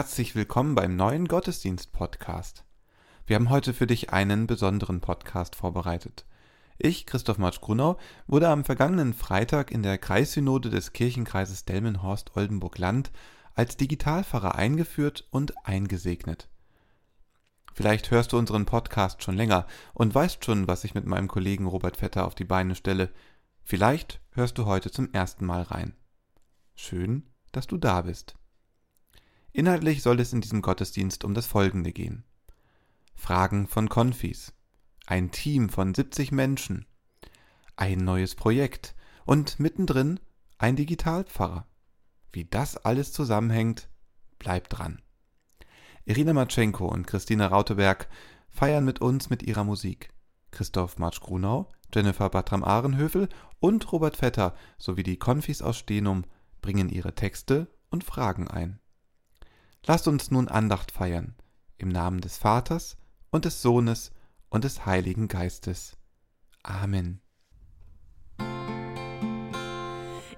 herzlich 0.00 0.34
willkommen 0.34 0.74
beim 0.74 0.96
neuen 0.96 1.28
Gottesdienst-Podcast. 1.28 2.64
Wir 3.26 3.36
haben 3.36 3.50
heute 3.50 3.74
für 3.74 3.86
dich 3.86 4.14
einen 4.14 4.46
besonderen 4.46 5.02
Podcast 5.02 5.56
vorbereitet. 5.56 6.24
Ich, 6.78 7.04
Christoph 7.04 7.36
Marsch 7.36 7.60
Grunau, 7.60 7.98
wurde 8.26 8.48
am 8.48 8.64
vergangenen 8.64 9.12
Freitag 9.12 9.70
in 9.70 9.82
der 9.82 9.98
Kreissynode 9.98 10.70
des 10.70 10.94
Kirchenkreises 10.94 11.66
Delmenhorst-Oldenburg-Land 11.66 13.12
als 13.54 13.76
Digitalpfarrer 13.76 14.54
eingeführt 14.54 15.28
und 15.30 15.66
eingesegnet. 15.66 16.48
Vielleicht 17.74 18.10
hörst 18.10 18.32
du 18.32 18.38
unseren 18.38 18.64
Podcast 18.64 19.22
schon 19.22 19.36
länger 19.36 19.66
und 19.92 20.14
weißt 20.14 20.42
schon, 20.46 20.66
was 20.66 20.84
ich 20.84 20.94
mit 20.94 21.04
meinem 21.04 21.28
Kollegen 21.28 21.66
Robert 21.66 21.98
Vetter 21.98 22.24
auf 22.24 22.34
die 22.34 22.44
Beine 22.44 22.74
stelle. 22.74 23.10
Vielleicht 23.64 24.22
hörst 24.30 24.56
du 24.56 24.64
heute 24.64 24.90
zum 24.90 25.12
ersten 25.12 25.44
Mal 25.44 25.60
rein. 25.60 25.92
Schön, 26.74 27.28
dass 27.52 27.66
du 27.66 27.76
da 27.76 28.00
bist. 28.00 28.39
Inhaltlich 29.52 30.02
soll 30.02 30.20
es 30.20 30.32
in 30.32 30.40
diesem 30.40 30.62
Gottesdienst 30.62 31.24
um 31.24 31.34
das 31.34 31.46
Folgende 31.46 31.92
gehen. 31.92 32.24
Fragen 33.14 33.66
von 33.66 33.88
Konfis, 33.88 34.52
ein 35.06 35.30
Team 35.30 35.68
von 35.68 35.94
70 35.94 36.32
Menschen, 36.32 36.86
ein 37.76 37.98
neues 37.98 38.34
Projekt 38.34 38.94
und 39.24 39.58
mittendrin 39.58 40.20
ein 40.58 40.76
Digitalpfarrer. 40.76 41.66
Wie 42.32 42.44
das 42.44 42.76
alles 42.76 43.12
zusammenhängt, 43.12 43.88
bleibt 44.38 44.78
dran. 44.78 45.02
Irina 46.04 46.32
Matschenko 46.32 46.86
und 46.86 47.06
Christina 47.06 47.46
Rauteberg 47.46 48.08
feiern 48.50 48.84
mit 48.84 49.00
uns 49.00 49.30
mit 49.30 49.42
ihrer 49.42 49.64
Musik. 49.64 50.10
Christoph 50.50 50.98
Marsch-Grunau, 50.98 51.70
Jennifer 51.94 52.30
Bartram-Ahrenhöfel 52.30 53.28
und 53.58 53.90
Robert 53.92 54.16
Vetter 54.16 54.54
sowie 54.78 55.02
die 55.02 55.18
Konfis 55.18 55.62
aus 55.62 55.78
Stenum 55.78 56.24
bringen 56.62 56.88
ihre 56.88 57.14
Texte 57.14 57.68
und 57.90 58.04
Fragen 58.04 58.48
ein. 58.48 58.80
Lasst 59.86 60.06
uns 60.08 60.30
nun 60.30 60.48
Andacht 60.48 60.92
feiern, 60.92 61.34
im 61.78 61.88
Namen 61.88 62.20
des 62.20 62.36
Vaters 62.36 62.96
und 63.30 63.44
des 63.44 63.62
Sohnes 63.62 64.12
und 64.50 64.64
des 64.64 64.84
Heiligen 64.84 65.28
Geistes. 65.28 65.96
Amen. 66.62 67.20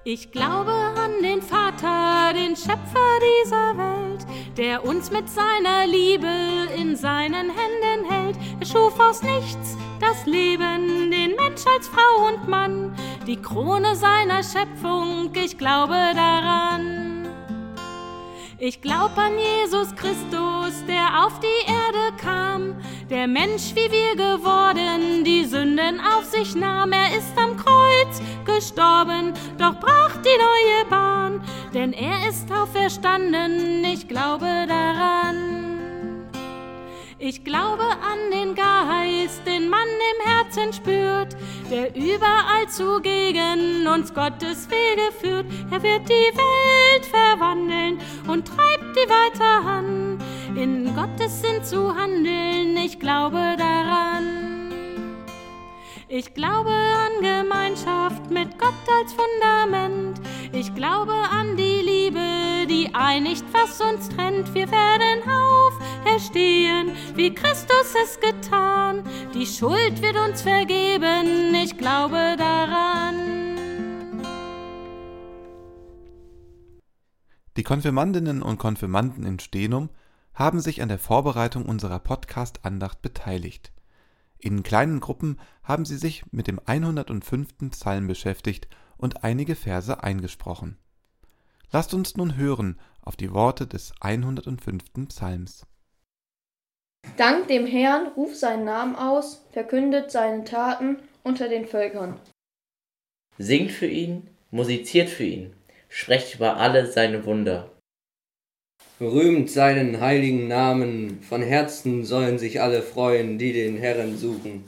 Ich 0.05 0.31
glaube 0.31 0.71
an 0.71 1.21
den 1.21 1.41
Vater, 1.41 2.33
den 2.33 2.57
Schöpfer 2.57 3.19
dieser 3.45 3.77
Welt, 3.77 4.25
der 4.57 4.83
uns 4.83 5.11
mit 5.11 5.29
seiner 5.29 5.87
Liebe 5.87 6.27
in 6.77 6.97
seinen 6.97 7.49
Händen 7.49 8.09
hält. 8.09 8.37
Er 8.59 8.65
schuf 8.65 8.99
aus 8.99 9.23
nichts 9.23 9.77
das 10.01 10.25
Leben, 10.25 11.09
den 11.09 11.35
Mensch 11.37 11.65
als 11.73 11.87
Frau 11.87 12.27
und 12.27 12.49
Mann, 12.49 12.93
die 13.25 13.41
Krone 13.41 13.95
seiner 13.95 14.43
Schöpfung, 14.43 15.31
ich 15.35 15.57
glaube 15.57 15.95
daran. 16.13 17.12
Ich 18.65 18.79
glaub 18.79 19.17
an 19.17 19.33
Jesus 19.37 19.93
Christus, 19.93 20.85
der 20.87 21.25
auf 21.25 21.37
die 21.41 21.69
Erde 21.69 22.15
kam, 22.15 22.75
der 23.09 23.27
Mensch 23.27 23.75
wie 23.75 23.91
wir 23.91 24.15
geworden, 24.15 25.25
die 25.25 25.43
Sünden 25.43 25.99
auf 25.99 26.23
sich 26.23 26.55
nahm. 26.55 26.93
Er 26.93 27.09
ist 27.09 27.37
am 27.37 27.57
Kreuz 27.57 28.21
gestorben, 28.45 29.33
doch 29.57 29.77
brach 29.81 30.15
die 30.15 30.37
neue 30.39 30.89
Bahn, 30.89 31.43
denn 31.73 31.91
er 31.91 32.29
ist 32.29 32.49
auferstanden, 32.53 33.83
ich 33.83 34.07
glaube 34.07 34.45
daran. 34.65 35.63
Ich 37.25 37.45
glaube 37.45 37.83
an 37.83 38.31
den 38.31 38.53
Geist, 38.53 39.45
den 39.45 39.69
man 39.69 39.87
im 39.87 40.29
Herzen 40.29 40.73
spürt, 40.73 41.37
der 41.71 41.95
überall 41.95 42.67
zugegen 42.67 43.87
uns 43.87 44.13
Gottes 44.13 44.67
Wege 44.69 45.09
führt. 45.21 45.45
Er 45.71 45.81
wird 45.81 46.09
die 46.09 46.37
Welt 46.37 47.05
verwandeln 47.05 47.97
und 48.27 48.47
treibt 48.47 48.95
die 48.95 49.09
weiter 49.09 49.65
an, 49.65 50.19
in 50.55 50.95
Gottes 50.95 51.41
Sinn 51.41 51.63
zu 51.63 51.95
handeln. 51.95 52.77
Ich 52.77 52.99
glaube 52.99 53.55
daran. 53.57 54.43
Ich 56.07 56.33
glaube 56.35 56.69
an 56.69 57.23
Gemeinschaft 57.23 58.29
mit 58.29 58.59
Gott 58.59 58.73
als 58.99 59.13
Fundament. 59.13 60.21
Ich 60.51 60.75
glaube 60.75 61.11
an 61.11 61.57
die 61.57 61.81
Liebe, 61.81 62.67
die 62.69 62.93
einigt, 62.93 63.43
was 63.51 63.81
uns 63.81 64.09
trennt. 64.09 64.53
Wir 64.53 64.69
werden 64.69 65.23
auferstehen, 66.05 66.91
wie 67.15 67.33
Christus 67.33 67.95
es 68.03 68.19
getan. 68.19 69.03
Die 69.33 69.47
Schuld 69.47 70.03
wird 70.03 70.15
uns 70.15 70.43
vergeben, 70.43 71.55
ich 71.55 71.75
glaube 71.79 72.35
daran. 72.37 73.32
Die 77.55 77.63
Konfirmandinnen 77.63 78.41
und 78.41 78.57
Konfirmanden 78.57 79.23
in 79.25 79.37
Stenum 79.39 79.89
haben 80.33 80.59
sich 80.59 80.81
an 80.81 80.89
der 80.89 80.97
Vorbereitung 80.97 81.65
unserer 81.65 81.99
Podcast-Andacht 81.99 83.03
beteiligt. 83.03 83.71
In 84.39 84.63
kleinen 84.63 84.99
Gruppen 84.99 85.39
haben 85.63 85.85
sie 85.85 85.97
sich 85.97 86.23
mit 86.31 86.47
dem 86.47 86.59
105. 86.65 87.69
Psalm 87.69 88.07
beschäftigt 88.07 88.67
und 88.97 89.23
einige 89.23 89.55
Verse 89.55 90.03
eingesprochen. 90.03 90.77
Lasst 91.71 91.93
uns 91.93 92.17
nun 92.17 92.37
hören 92.37 92.79
auf 93.01 93.15
die 93.15 93.31
Worte 93.31 93.67
des 93.67 93.93
105. 94.01 95.07
Psalms. 95.09 95.67
Dank 97.17 97.47
dem 97.49 97.67
Herrn, 97.67 98.07
ruft 98.15 98.37
seinen 98.37 98.65
Namen 98.65 98.95
aus, 98.95 99.45
verkündet 99.51 100.09
seine 100.09 100.43
Taten 100.43 100.97
unter 101.21 101.49
den 101.49 101.65
Völkern. 101.65 102.19
Singt 103.37 103.71
für 103.71 103.87
ihn, 103.87 104.27
musiziert 104.51 105.09
für 105.09 105.25
ihn, 105.25 105.53
sprecht 105.93 106.35
über 106.35 106.57
alle 106.57 106.91
seine 106.91 107.23
Wunder. 107.25 107.69
Rühmt 108.99 109.49
seinen 109.49 110.01
heiligen 110.01 110.47
Namen, 110.47 111.21
von 111.21 111.43
Herzen 111.43 112.03
sollen 112.03 112.39
sich 112.39 112.61
alle 112.61 112.81
freuen, 112.81 113.37
die 113.37 113.53
den 113.53 113.77
Herrn 113.77 114.17
suchen. 114.17 114.63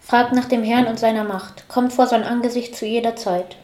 Fragt 0.00 0.32
nach 0.32 0.46
dem 0.46 0.64
Herrn 0.64 0.86
und 0.86 0.98
seiner 0.98 1.24
Macht, 1.24 1.68
kommt 1.68 1.92
vor 1.92 2.06
sein 2.06 2.24
Angesicht 2.24 2.74
zu 2.74 2.86
jeder 2.86 3.14
Zeit. 3.14 3.56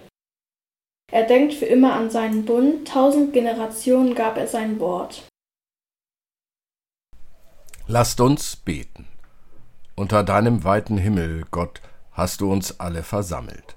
Er 1.10 1.24
denkt 1.24 1.54
für 1.54 1.66
immer 1.66 1.94
an 1.94 2.10
seinen 2.10 2.44
Bund, 2.44 2.86
tausend 2.86 3.32
Generationen 3.32 4.14
gab 4.14 4.36
er 4.36 4.46
sein 4.46 4.78
Wort. 4.78 5.26
Lasst 7.86 8.20
uns 8.20 8.56
beten. 8.56 9.06
Unter 9.96 10.22
deinem 10.22 10.64
weiten 10.64 10.96
Himmel, 10.96 11.44
Gott, 11.50 11.80
hast 12.12 12.40
du 12.40 12.52
uns 12.52 12.78
alle 12.78 13.02
versammelt, 13.02 13.73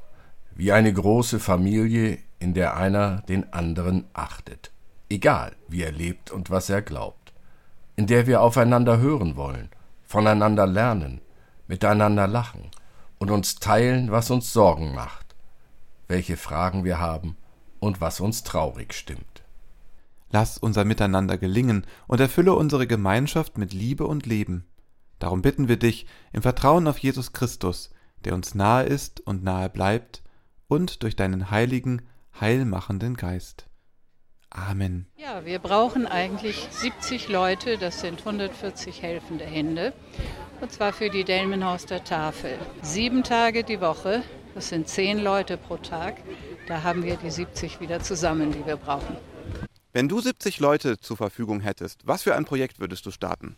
wie 0.58 0.72
eine 0.72 0.92
große 0.92 1.40
Familie, 1.40 2.18
in 2.40 2.54
der 2.54 2.76
einer 2.76 3.22
den 3.22 3.54
anderen 3.54 4.06
achtet 4.14 4.72
egal 5.10 5.56
wie 5.68 5.84
er 5.84 5.92
lebt 5.92 6.32
und 6.32 6.50
was 6.50 6.70
er 6.70 6.82
glaubt, 6.82 7.34
in 7.96 8.08
der 8.08 8.28
wir 8.28 8.42
aufeinander 8.42 9.00
hören 9.00 9.36
wollen, 9.36 9.70
voneinander 10.04 10.68
lernen, 10.68 11.22
miteinander 11.68 12.28
lachen 12.28 12.70
und 13.18 13.32
uns 13.32 13.56
teilen, 13.56 14.12
was 14.12 14.30
uns 14.30 14.54
Sorgen 14.54 14.94
macht, 14.94 15.36
welche 16.08 16.38
Fragen 16.38 16.84
wir 16.84 17.00
haben 17.00 17.38
und 17.80 18.02
was 18.02 18.20
uns 18.20 18.44
traurig 18.44 18.94
stimmt. 18.94 19.44
Lass 20.30 20.58
unser 20.58 20.84
Miteinander 20.84 21.38
gelingen 21.38 21.86
und 22.08 22.20
erfülle 22.20 22.54
unsere 22.54 22.86
Gemeinschaft 22.86 23.58
mit 23.58 23.74
Liebe 23.74 24.06
und 24.06 24.26
Leben. 24.26 24.66
Darum 25.20 25.42
bitten 25.42 25.68
wir 25.68 25.78
dich 25.78 26.06
im 26.34 26.42
Vertrauen 26.42 26.88
auf 26.88 26.98
Jesus 26.98 27.32
Christus, 27.32 27.92
der 28.26 28.34
uns 28.34 28.54
nahe 28.54 28.84
ist 28.84 29.22
und 29.22 29.44
nahe 29.44 29.70
bleibt, 29.70 30.22
und 30.68 31.04
durch 31.04 31.16
deinen 31.16 31.52
heiligen, 31.52 32.02
heilmachenden 32.40 33.16
Geist. 33.16 33.68
Amen. 34.50 35.08
Ja, 35.18 35.46
wir 35.46 35.60
brauchen 35.60 36.08
eigentlich 36.08 36.68
70 36.72 37.28
Leute, 37.28 37.78
das 37.78 38.00
sind 38.00 38.20
140 38.20 39.02
helfende 39.02 39.46
Hände, 39.46 39.94
und 40.62 40.72
zwar 40.72 40.94
für 40.94 41.10
die 41.10 41.24
Delmenhorster 41.24 42.04
Tafel. 42.04 42.58
Sieben 42.82 43.24
Tage 43.24 43.64
die 43.64 43.82
Woche, 43.82 44.24
das 44.56 44.70
sind 44.70 44.88
zehn 44.88 45.20
Leute 45.20 45.58
pro 45.58 45.78
Tag, 45.78 46.16
da 46.68 46.84
haben 46.84 47.04
wir 47.04 47.18
die 47.18 47.30
70 47.30 47.82
wieder 47.82 48.02
zusammen, 48.02 48.52
die 48.52 48.66
wir 48.66 48.78
brauchen. 48.78 49.18
Wenn 49.94 50.08
du 50.08 50.20
70 50.20 50.60
Leute 50.60 51.00
zur 51.00 51.18
Verfügung 51.18 51.60
hättest, 51.60 52.08
was 52.08 52.24
für 52.24 52.36
ein 52.36 52.46
Projekt 52.46 52.80
würdest 52.80 53.06
du 53.06 53.12
starten? 53.12 53.56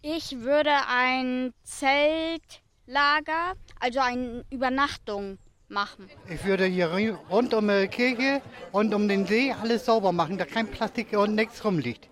Ich 0.00 0.40
würde 0.40 0.70
ein 0.88 1.52
Zeltlager, 1.64 3.54
also 3.78 4.00
eine 4.00 4.44
Übernachtung 4.50 5.38
machen. 5.72 6.08
Ich 6.28 6.44
würde 6.44 6.66
hier 6.66 6.88
rund 7.30 7.54
um 7.54 7.66
die 7.66 7.88
Kirche, 7.88 8.42
rund 8.72 8.94
um 8.94 9.08
den 9.08 9.26
See 9.26 9.52
alles 9.52 9.86
sauber 9.86 10.12
machen, 10.12 10.38
da 10.38 10.44
kein 10.44 10.68
Plastik 10.68 11.16
und 11.16 11.34
nichts 11.34 11.64
rumliegt. 11.64 12.08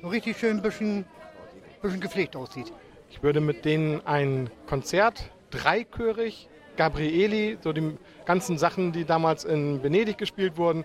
So 0.00 0.08
richtig 0.08 0.38
schön 0.38 0.58
ein 0.58 0.62
bisschen, 0.62 1.04
bisschen 1.82 2.00
gepflegt 2.00 2.36
aussieht. 2.36 2.72
Ich 3.10 3.22
würde 3.22 3.40
mit 3.40 3.64
denen 3.64 4.04
ein 4.06 4.50
Konzert, 4.66 5.30
dreichörig, 5.50 6.48
Gabrieli, 6.76 7.58
so 7.60 7.72
die 7.72 7.96
ganzen 8.24 8.58
Sachen, 8.58 8.92
die 8.92 9.04
damals 9.04 9.44
in 9.44 9.82
Venedig 9.82 10.18
gespielt 10.18 10.56
wurden, 10.56 10.84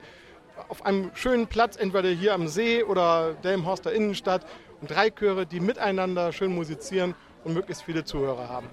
auf 0.67 0.85
einem 0.85 1.11
schönen 1.13 1.47
Platz, 1.47 1.77
entweder 1.77 2.09
hier 2.09 2.33
am 2.33 2.47
See 2.47 2.83
oder 2.83 3.33
Delmhorster 3.43 3.93
Innenstadt, 3.93 4.45
und 4.81 4.91
drei 4.91 5.09
Chöre, 5.09 5.45
die 5.45 5.59
miteinander 5.59 6.31
schön 6.31 6.53
musizieren 6.53 7.15
und 7.43 7.53
möglichst 7.53 7.83
viele 7.83 8.03
Zuhörer 8.03 8.47
haben. 8.49 8.67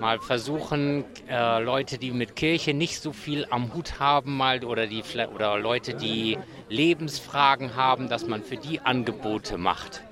Mal 0.00 0.18
versuchen, 0.18 1.04
äh, 1.28 1.62
Leute, 1.62 1.98
die 1.98 2.10
mit 2.10 2.34
Kirche 2.34 2.74
nicht 2.74 3.00
so 3.00 3.12
viel 3.12 3.46
am 3.50 3.74
Hut 3.74 4.00
haben, 4.00 4.36
mal 4.36 4.64
oder 4.64 4.86
die 4.86 5.02
oder 5.34 5.58
Leute, 5.58 5.94
die 5.94 6.38
Lebensfragen 6.68 7.76
haben, 7.76 8.08
dass 8.08 8.26
man 8.26 8.42
für 8.42 8.56
die 8.56 8.80
Angebote 8.80 9.58
macht. 9.58 10.02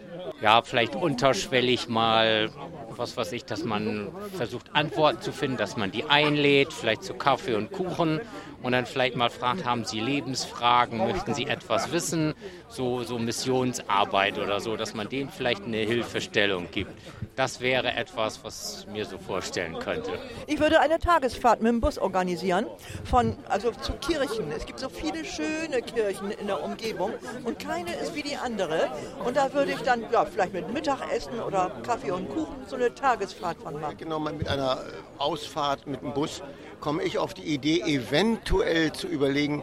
Ja, 0.41 0.63
vielleicht 0.63 0.95
unterschwellig 0.95 1.89
mal, 1.89 2.51
was 2.91 3.17
weiß 3.17 3.33
ich, 3.33 3.45
dass 3.45 3.65
man 3.65 4.09
versucht 4.37 4.75
Antworten 4.75 5.21
zu 5.21 5.33
finden, 5.33 5.57
dass 5.57 5.77
man 5.77 5.91
die 5.91 6.05
einlädt, 6.05 6.73
vielleicht 6.73 7.03
zu 7.03 7.15
Kaffee 7.15 7.55
und 7.55 7.73
Kuchen 7.73 8.21
und 8.63 8.73
dann 8.73 8.87
vielleicht 8.87 9.17
mal 9.17 9.31
fragt, 9.31 9.65
haben 9.65 9.85
Sie 9.85 10.01
Lebensfragen, 10.01 10.99
möchten 10.99 11.35
Sie 11.35 11.47
etwas 11.47 11.93
wissen, 11.93 12.35
so, 12.69 13.03
so 13.05 13.19
Missionsarbeit 13.19 14.39
oder 14.39 14.61
so, 14.61 14.77
dass 14.77 14.95
man 14.95 15.09
denen 15.09 15.31
vielleicht 15.31 15.65
eine 15.65 15.79
Hilfestellung 15.79 16.69
gibt. 16.71 16.93
Das 17.39 17.61
wäre 17.61 17.93
etwas, 17.93 18.43
was 18.43 18.81
ich 18.81 18.93
mir 18.93 19.05
so 19.05 19.17
vorstellen 19.17 19.79
könnte. 19.79 20.11
Ich 20.49 20.59
würde 20.59 20.81
eine 20.81 20.99
Tagesfahrt 20.99 21.63
mit 21.63 21.71
dem 21.71 21.81
Bus 21.81 21.97
organisieren, 21.97 22.67
von, 23.05 23.37
also 23.49 23.71
zu 23.71 23.93
Kirchen. 23.93 24.51
Es 24.51 24.67
gibt 24.67 24.81
so 24.81 24.89
viele 24.89 25.25
schöne 25.25 25.81
Kirchen 25.83 26.33
in 26.33 26.49
der 26.49 26.65
Umgebung 26.65 27.13
und 27.45 27.61
keine 27.61 27.95
ist 27.95 28.17
wie 28.17 28.25
die 28.25 28.35
andere. 28.35 28.91
Und 29.25 29.37
da 29.37 29.55
würde 29.55 29.71
ich 29.71 29.79
dann 29.83 30.03
ja, 30.11 30.25
vielleicht 30.25 30.53
mit 30.53 30.73
Mittagessen 30.73 31.39
oder 31.39 31.71
Kaffee 31.85 32.11
und 32.11 32.29
Kuchen 32.29 32.57
so 32.67 32.75
eine 32.75 32.93
Tagesfahrt 32.93 33.63
von 33.63 33.81
machen. 33.81 33.99
Genau, 33.99 34.19
mit 34.19 34.49
einer 34.49 34.83
Ausfahrt 35.19 35.87
mit 35.87 36.03
dem 36.03 36.15
Bus 36.15 36.43
komme 36.81 37.05
ich 37.05 37.19
auf 37.19 37.35
die 37.35 37.55
Idee, 37.55 37.83
eventuell 37.83 38.93
zu 38.93 39.07
überlegen, 39.07 39.63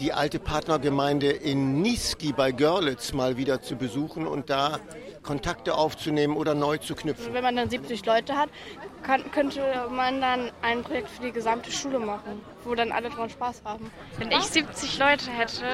die 0.00 0.12
alte 0.12 0.38
Partnergemeinde 0.38 1.30
in 1.30 1.80
Niski 1.80 2.34
bei 2.34 2.52
Görlitz 2.52 3.14
mal 3.14 3.38
wieder 3.38 3.62
zu 3.62 3.76
besuchen 3.76 4.26
und 4.26 4.50
da 4.50 4.80
Kontakte 5.26 5.74
aufzunehmen 5.74 6.36
oder 6.36 6.54
neu 6.54 6.78
zu 6.78 6.94
knüpfen. 6.94 7.34
Wenn 7.34 7.42
man 7.42 7.56
dann 7.56 7.68
70 7.68 8.06
Leute 8.06 8.36
hat, 8.36 8.48
kann, 9.02 9.30
könnte 9.32 9.60
man 9.90 10.20
dann 10.20 10.50
ein 10.62 10.82
Projekt 10.82 11.10
für 11.10 11.22
die 11.22 11.32
gesamte 11.32 11.70
Schule 11.70 11.98
machen, 11.98 12.40
wo 12.64 12.74
dann 12.74 12.92
alle 12.92 13.10
dran 13.10 13.28
Spaß 13.28 13.62
haben. 13.64 13.90
Wenn 14.18 14.30
ich 14.30 14.44
70 14.44 14.98
Leute 14.98 15.30
hätte, 15.30 15.64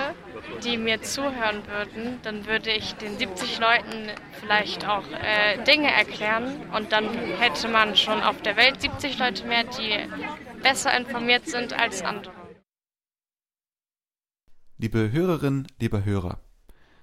die 0.64 0.76
mir 0.76 1.02
zuhören 1.02 1.62
würden, 1.68 2.18
dann 2.22 2.46
würde 2.46 2.72
ich 2.72 2.94
den 2.94 3.16
70 3.18 3.60
Leuten 3.60 4.10
vielleicht 4.40 4.88
auch 4.88 5.04
äh, 5.10 5.62
Dinge 5.64 5.92
erklären 5.92 6.60
und 6.74 6.90
dann 6.90 7.08
hätte 7.38 7.68
man 7.68 7.94
schon 7.94 8.22
auf 8.22 8.40
der 8.42 8.56
Welt 8.56 8.80
70 8.80 9.18
Leute 9.18 9.46
mehr, 9.46 9.64
die 9.64 10.08
besser 10.62 10.96
informiert 10.96 11.46
sind 11.46 11.78
als 11.78 12.02
andere. 12.02 12.32
Liebe 14.78 15.12
Hörerinnen, 15.12 15.68
liebe 15.78 16.04
Hörer, 16.04 16.40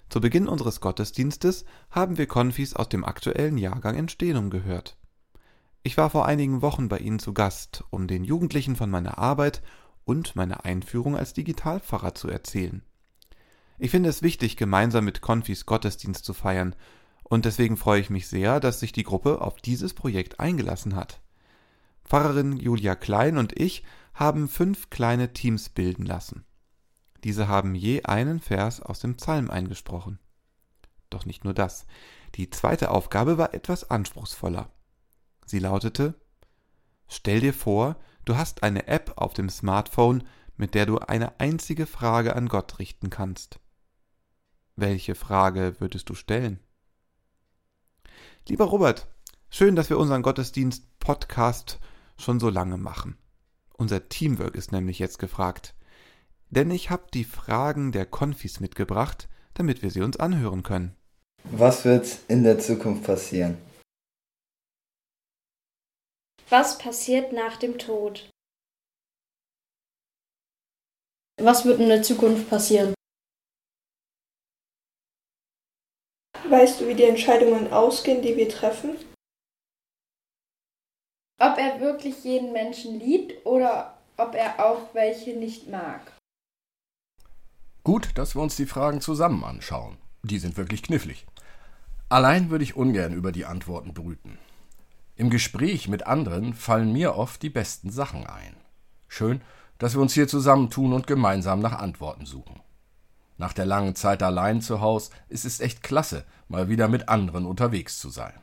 zu 0.09 0.21
Beginn 0.21 0.47
unseres 0.47 0.81
Gottesdienstes 0.81 1.65
haben 1.91 2.17
wir 2.17 2.27
Konfis 2.27 2.75
aus 2.75 2.89
dem 2.89 3.05
aktuellen 3.05 3.57
Jahrgang 3.57 3.95
Entstehung 3.95 4.49
gehört. 4.49 4.97
Ich 5.83 5.97
war 5.97 6.09
vor 6.09 6.25
einigen 6.25 6.61
Wochen 6.61 6.89
bei 6.89 6.97
Ihnen 6.97 7.19
zu 7.19 7.33
Gast, 7.33 7.83
um 7.89 8.07
den 8.07 8.23
Jugendlichen 8.23 8.75
von 8.75 8.89
meiner 8.89 9.17
Arbeit 9.17 9.61
und 10.03 10.35
meiner 10.35 10.65
Einführung 10.65 11.15
als 11.15 11.33
Digitalpfarrer 11.33 12.15
zu 12.15 12.27
erzählen. 12.27 12.81
Ich 13.77 13.91
finde 13.91 14.09
es 14.09 14.21
wichtig, 14.21 14.57
gemeinsam 14.57 15.05
mit 15.05 15.21
Konfis 15.21 15.65
Gottesdienst 15.65 16.25
zu 16.25 16.33
feiern, 16.33 16.75
und 17.23 17.45
deswegen 17.45 17.77
freue 17.77 18.01
ich 18.01 18.09
mich 18.09 18.27
sehr, 18.27 18.59
dass 18.59 18.79
sich 18.79 18.91
die 18.91 19.03
Gruppe 19.03 19.41
auf 19.41 19.57
dieses 19.57 19.93
Projekt 19.93 20.39
eingelassen 20.39 20.95
hat. 20.95 21.21
Pfarrerin 22.03 22.57
Julia 22.57 22.95
Klein 22.95 23.37
und 23.37 23.57
ich 23.57 23.83
haben 24.15 24.49
fünf 24.49 24.89
kleine 24.89 25.31
Teams 25.31 25.69
bilden 25.69 26.05
lassen. 26.05 26.43
Diese 27.23 27.47
haben 27.47 27.75
je 27.75 28.03
einen 28.03 28.39
Vers 28.39 28.81
aus 28.81 28.99
dem 28.99 29.15
Psalm 29.15 29.49
eingesprochen. 29.49 30.19
Doch 31.09 31.25
nicht 31.25 31.43
nur 31.43 31.53
das. 31.53 31.85
Die 32.35 32.49
zweite 32.49 32.91
Aufgabe 32.91 33.37
war 33.37 33.53
etwas 33.53 33.89
anspruchsvoller. 33.89 34.71
Sie 35.45 35.59
lautete 35.59 36.15
Stell 37.07 37.39
dir 37.41 37.53
vor, 37.53 37.97
du 38.25 38.37
hast 38.37 38.61
eine 38.61 38.87
App 38.87 39.13
auf 39.15 39.33
dem 39.33 39.49
Smartphone, 39.49 40.23
mit 40.57 40.75
der 40.75 40.85
du 40.85 40.99
eine 40.99 41.39
einzige 41.39 41.87
Frage 41.87 42.35
an 42.35 42.47
Gott 42.47 42.77
richten 42.77 43.09
kannst. 43.09 43.59
Welche 44.75 45.15
Frage 45.15 45.75
würdest 45.79 46.09
du 46.09 46.15
stellen? 46.15 46.59
Lieber 48.47 48.65
Robert, 48.65 49.07
schön, 49.49 49.75
dass 49.75 49.89
wir 49.89 49.97
unseren 49.97 50.21
Gottesdienst-Podcast 50.21 51.79
schon 52.17 52.39
so 52.39 52.49
lange 52.49 52.77
machen. 52.77 53.17
Unser 53.73 54.07
Teamwork 54.09 54.55
ist 54.55 54.71
nämlich 54.71 54.99
jetzt 54.99 55.17
gefragt. 55.17 55.73
Denn 56.49 56.71
ich 56.71 56.89
habe 56.89 57.07
die 57.13 57.23
Fragen 57.23 57.91
der 57.91 58.05
Konfis 58.05 58.59
mitgebracht, 58.59 59.29
damit 59.53 59.81
wir 59.81 59.91
sie 59.91 60.01
uns 60.01 60.17
anhören 60.17 60.63
können. 60.63 60.95
Was 61.43 61.85
wird 61.85 62.19
in 62.27 62.43
der 62.43 62.59
Zukunft 62.59 63.03
passieren? 63.03 63.57
Was 66.49 66.77
passiert 66.77 67.31
nach 67.31 67.57
dem 67.57 67.77
Tod? 67.77 68.29
Was 71.41 71.65
wird 71.65 71.79
in 71.79 71.89
der 71.89 72.03
Zukunft 72.03 72.49
passieren? 72.49 72.93
Weißt 76.49 76.81
du, 76.81 76.87
wie 76.87 76.95
die 76.95 77.03
Entscheidungen 77.03 77.71
ausgehen, 77.71 78.21
die 78.21 78.35
wir 78.35 78.49
treffen? 78.49 78.97
ob 81.39 81.57
er 81.57 81.79
wirklich 81.79 82.23
jeden 82.23 82.51
Menschen 82.51 82.99
liebt 82.99 83.45
oder 83.45 83.97
ob 84.17 84.35
er 84.35 84.63
auch 84.63 84.93
welche 84.93 85.31
nicht 85.31 85.67
mag. 85.67 86.18
Gut, 87.89 88.11
dass 88.13 88.35
wir 88.35 88.43
uns 88.43 88.55
die 88.55 88.67
Fragen 88.67 89.01
zusammen 89.01 89.43
anschauen. 89.43 89.97
Die 90.21 90.37
sind 90.37 90.57
wirklich 90.57 90.83
knifflig. 90.83 91.25
Allein 92.07 92.51
würde 92.51 92.63
ich 92.63 92.75
ungern 92.75 93.13
über 93.13 93.31
die 93.31 93.45
Antworten 93.45 93.95
brüten. 93.95 94.37
Im 95.15 95.31
Gespräch 95.31 95.87
mit 95.87 96.05
anderen 96.05 96.53
fallen 96.53 96.93
mir 96.93 97.15
oft 97.15 97.41
die 97.41 97.49
besten 97.49 97.89
Sachen 97.89 98.27
ein. 98.27 98.55
Schön, 99.07 99.41
dass 99.79 99.95
wir 99.95 100.03
uns 100.03 100.13
hier 100.13 100.27
zusammentun 100.27 100.93
und 100.93 101.07
gemeinsam 101.07 101.61
nach 101.61 101.79
Antworten 101.79 102.27
suchen. 102.27 102.59
Nach 103.39 103.53
der 103.53 103.65
langen 103.65 103.95
Zeit 103.95 104.21
allein 104.21 104.61
zu 104.61 104.81
Hause 104.81 105.09
ist 105.27 105.45
es 105.45 105.59
echt 105.59 105.81
klasse, 105.81 106.25
mal 106.47 106.69
wieder 106.69 106.89
mit 106.89 107.09
anderen 107.09 107.47
unterwegs 107.47 107.97
zu 107.97 108.11
sein. 108.11 108.33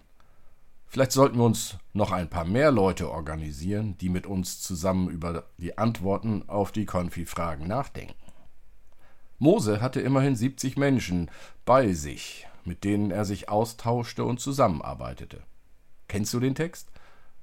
Vielleicht 0.88 1.12
sollten 1.12 1.38
wir 1.38 1.44
uns 1.44 1.76
noch 1.92 2.10
ein 2.10 2.28
paar 2.28 2.46
mehr 2.46 2.72
Leute 2.72 3.08
organisieren, 3.08 3.96
die 3.98 4.08
mit 4.08 4.26
uns 4.26 4.60
zusammen 4.60 5.08
über 5.08 5.44
die 5.56 5.78
Antworten 5.78 6.48
auf 6.48 6.72
die 6.72 6.84
Konfi-Fragen 6.84 7.68
nachdenken. 7.68 8.25
Mose 9.38 9.80
hatte 9.80 10.00
immerhin 10.00 10.34
70 10.34 10.76
Menschen 10.76 11.30
bei 11.64 11.92
sich, 11.92 12.46
mit 12.64 12.84
denen 12.84 13.10
er 13.10 13.24
sich 13.24 13.48
austauschte 13.48 14.24
und 14.24 14.40
zusammenarbeitete. 14.40 15.42
Kennst 16.08 16.32
du 16.32 16.40
den 16.40 16.54
Text? 16.54 16.90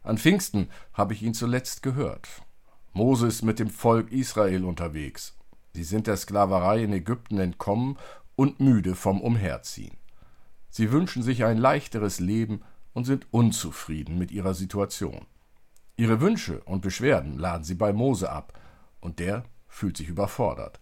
An 0.02 0.18
Pfingsten 0.18 0.70
habe 0.94 1.14
ich 1.14 1.22
ihn 1.22 1.34
zuletzt 1.34 1.84
gehört. 1.84 2.28
Mose 2.94 3.28
ist 3.28 3.44
mit 3.44 3.60
dem 3.60 3.70
Volk 3.70 4.12
Israel 4.12 4.66
unterwegs. 4.66 5.38
Sie 5.74 5.84
sind 5.84 6.08
der 6.08 6.18
Sklaverei 6.18 6.84
in 6.84 6.94
Ägypten 6.94 7.40
entkommen 7.40 7.98
und 8.36 8.60
müde 8.60 8.96
vom 8.96 9.22
Umherziehen. 9.22 9.98
Sie 10.70 10.92
wünschen 10.92 11.24
sich 11.24 11.44
ein 11.44 11.58
leichteres 11.58 12.20
Leben 12.20 12.62
und 12.94 13.06
sind 13.06 13.28
unzufrieden 13.32 14.18
mit 14.18 14.32
ihrer 14.32 14.54
Situation. 14.54 15.26
Ihre 15.96 16.22
Wünsche 16.22 16.62
und 16.62 16.82
Beschwerden 16.82 17.38
laden 17.38 17.64
sie 17.64 17.76
bei 17.76 17.94
Mose 17.94 18.32
ab, 18.32 18.60
und 19.00 19.20
der 19.20 19.44
fühlt 19.68 19.98
sich 19.98 20.08
überfordert. 20.08 20.80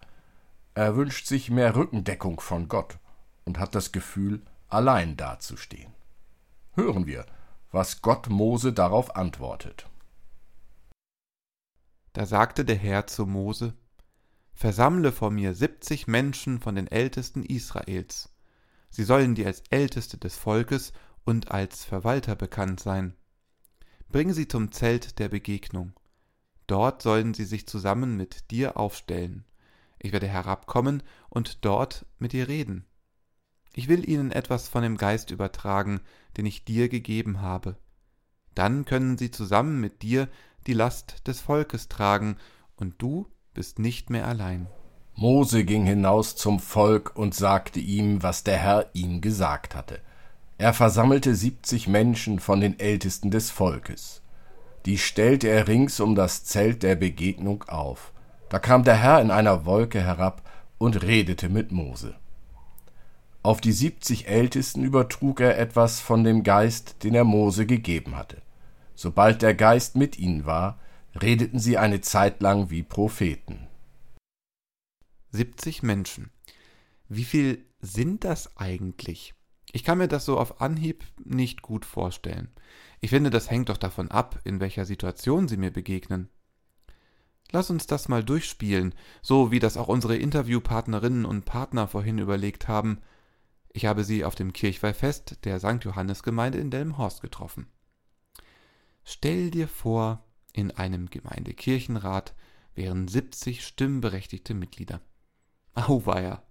Er 0.74 0.96
wünscht 0.96 1.28
sich 1.28 1.50
mehr 1.50 1.76
Rückendeckung 1.76 2.40
von 2.40 2.68
Gott 2.68 2.98
und 3.44 3.60
hat 3.60 3.76
das 3.76 3.92
Gefühl, 3.92 4.42
allein 4.68 5.18
dazustehen. 5.18 5.94
Hören 6.74 7.06
wir, 7.06 7.26
was 7.72 8.02
Gott 8.02 8.30
Mose 8.30 8.72
darauf 8.72 9.16
antwortet. 9.16 9.90
Da 12.14 12.26
sagte 12.26 12.66
der 12.66 12.78
Herr 12.78 13.08
zu 13.08 13.26
Mose, 13.26 13.74
Versammle 14.54 15.12
vor 15.12 15.32
mir 15.32 15.54
siebzig 15.56 16.08
Menschen 16.08 16.60
von 16.60 16.76
den 16.76 16.88
Ältesten 16.88 17.44
Israels. 17.44 18.30
Sie 18.90 19.04
sollen 19.04 19.36
dir 19.36 19.48
als 19.48 19.64
Älteste 19.70 20.18
des 20.18 20.38
Volkes 20.38 20.94
und 21.24 21.52
als 21.52 21.84
Verwalter 21.84 22.36
bekannt 22.36 22.80
sein. 22.80 23.16
Bring 24.10 24.34
sie 24.34 24.48
zum 24.48 24.72
Zelt 24.72 25.20
der 25.20 25.30
Begegnung. 25.30 25.94
Dort 26.68 27.02
sollen 27.02 27.34
sie 27.34 27.46
sich 27.46 27.68
zusammen 27.68 28.18
mit 28.18 28.52
dir 28.52 28.78
aufstellen. 28.78 29.46
Ich 30.04 30.12
werde 30.12 30.28
herabkommen 30.28 31.04
und 31.30 31.64
dort 31.64 32.08
mit 32.18 32.34
dir 32.34 32.48
reden. 32.48 32.86
Ich 33.74 33.88
will 33.88 34.10
ihnen 34.10 34.32
etwas 34.32 34.68
von 34.68 34.82
dem 34.82 34.98
Geist 34.98 35.30
übertragen, 35.30 36.02
den 36.38 36.48
ich 36.48 36.66
dir 36.66 36.90
gegeben 36.90 37.42
habe. 37.42 37.78
Dann 38.56 38.84
können 38.84 39.18
sie 39.18 39.30
zusammen 39.30 39.80
mit 39.80 40.02
dir 40.02 40.28
die 40.66 40.74
Last 40.74 41.28
des 41.28 41.40
Volkes 41.40 41.88
tragen, 41.88 42.38
und 42.76 42.96
du 42.98 43.28
bist 43.54 43.78
nicht 43.78 44.10
mehr 44.10 44.28
allein. 44.28 44.68
Mose 45.14 45.66
ging 45.66 45.86
hinaus 45.86 46.36
zum 46.36 46.60
Volk 46.60 47.16
und 47.16 47.36
sagte 47.36 47.80
ihm, 47.80 48.24
was 48.24 48.44
der 48.44 48.58
Herr 48.58 48.90
ihm 48.94 49.22
gesagt 49.22 49.76
hatte. 49.76 50.00
Er 50.58 50.74
versammelte 50.74 51.36
siebzig 51.36 51.88
Menschen 51.88 52.40
von 52.40 52.60
den 52.60 52.80
Ältesten 52.80 53.30
des 53.30 53.52
Volkes. 53.52 54.24
Die 54.88 54.98
stellte 54.98 55.48
er 55.48 55.68
rings 55.68 56.00
um 56.00 56.16
das 56.16 56.44
Zelt 56.44 56.82
der 56.82 56.96
Begegnung 56.96 57.64
auf. 57.64 58.14
Da 58.52 58.60
kam 58.60 58.84
der 58.84 58.98
Herr 58.98 59.22
in 59.22 59.32
einer 59.32 59.66
Wolke 59.66 60.02
herab 60.02 60.42
und 60.78 61.04
redete 61.04 61.48
mit 61.48 61.72
Mose. 61.72 62.16
Auf 63.44 63.62
die 63.62 63.72
siebzig 63.72 64.28
Ältesten 64.28 64.84
übertrug 64.84 65.40
er 65.40 65.58
etwas 65.58 66.02
von 66.02 66.26
dem 66.26 66.44
Geist, 66.44 67.02
den 67.06 67.16
er 67.16 67.24
Mose 67.24 67.66
gegeben 67.66 68.18
hatte. 68.18 68.42
Sobald 68.94 69.42
der 69.42 69.56
Geist 69.56 69.96
mit 69.96 70.20
ihnen 70.20 70.46
war, 70.46 70.80
redeten 71.16 71.60
sie 71.60 71.78
eine 71.78 72.02
Zeit 72.02 72.42
lang 72.42 72.70
wie 72.70 72.84
Propheten. 72.84 73.70
70 75.30 75.82
Menschen. 75.82 76.30
Wie 77.08 77.24
viel 77.24 77.64
sind 77.80 78.26
das 78.26 78.58
eigentlich? 78.58 79.34
Ich 79.72 79.86
kann 79.86 79.98
mir 79.98 80.10
das 80.10 80.26
so 80.26 80.38
auf 80.38 80.60
Anhieb 80.60 81.06
nicht 81.24 81.62
gut 81.62 81.86
vorstellen. 81.86 82.50
Ich 83.00 83.12
finde, 83.12 83.30
das 83.30 83.50
hängt 83.50 83.70
doch 83.70 83.78
davon 83.78 84.12
ab, 84.12 84.42
in 84.44 84.60
welcher 84.60 84.84
Situation 84.84 85.48
sie 85.48 85.56
mir 85.56 85.72
begegnen. 85.72 86.28
Lass 87.52 87.70
uns 87.70 87.86
das 87.86 88.08
mal 88.08 88.24
durchspielen, 88.24 88.96
so 89.22 89.52
wie 89.52 89.60
das 89.60 89.78
auch 89.78 89.90
unsere 89.90 90.16
Interviewpartnerinnen 90.16 91.26
und 91.26 91.46
Partner 91.46 91.88
vorhin 91.88 92.18
überlegt 92.18 92.68
haben. 92.68 93.02
Ich 93.74 93.86
habe 93.86 94.04
sie 94.04 94.24
auf 94.24 94.36
dem 94.36 94.54
Kirchweihfest 94.54 95.44
der 95.46 95.60
St. 95.60 95.84
Johannesgemeinde 95.84 96.60
in 96.60 96.72
Delmenhorst 96.72 97.22
getroffen. 97.22 97.68
Stell 99.04 99.52
dir 99.52 99.68
vor, 99.68 100.24
in 100.54 100.72
einem 100.72 101.10
Gemeindekirchenrat 101.10 102.34
wären 102.74 103.08
70 103.08 103.66
stimmberechtigte 103.66 104.54
Mitglieder. 104.54 105.02
Auweia! 105.74 106.44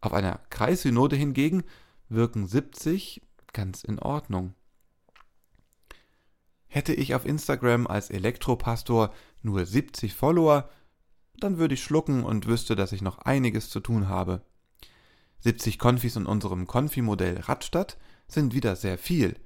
Auf 0.00 0.12
einer 0.12 0.40
Kreissynode 0.50 1.14
hingegen 1.14 1.62
wirken 2.08 2.46
70 2.46 3.22
ganz 3.52 3.84
in 3.84 3.98
Ordnung. 4.00 4.54
Hätte 6.72 6.94
ich 6.94 7.14
auf 7.14 7.26
Instagram 7.26 7.86
als 7.86 8.08
Elektropastor 8.08 9.12
nur 9.42 9.66
70 9.66 10.14
Follower, 10.14 10.70
dann 11.38 11.58
würde 11.58 11.74
ich 11.74 11.84
schlucken 11.84 12.24
und 12.24 12.46
wüsste, 12.46 12.74
dass 12.74 12.92
ich 12.92 13.02
noch 13.02 13.18
einiges 13.18 13.68
zu 13.68 13.80
tun 13.80 14.08
habe. 14.08 14.40
70 15.40 15.78
Konfis 15.78 16.16
in 16.16 16.24
unserem 16.24 16.66
Konfi-Modell 16.66 17.40
Radstadt 17.40 17.98
sind 18.26 18.54
wieder 18.54 18.74
sehr 18.74 18.96
viel. 18.96 19.36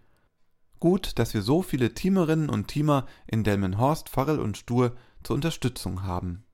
Gut, 0.79 1.19
dass 1.19 1.35
wir 1.35 1.43
so 1.43 1.63
viele 1.63 1.95
Teamerinnen 1.95 2.49
und 2.49 2.69
Teamer 2.69 3.07
in 3.27 3.43
Delmenhorst, 3.43 4.09
Farrell 4.09 4.39
und 4.39 4.57
Stur 4.57 4.95
zur 5.25 5.35
Unterstützung 5.35 6.05
haben. 6.05 6.45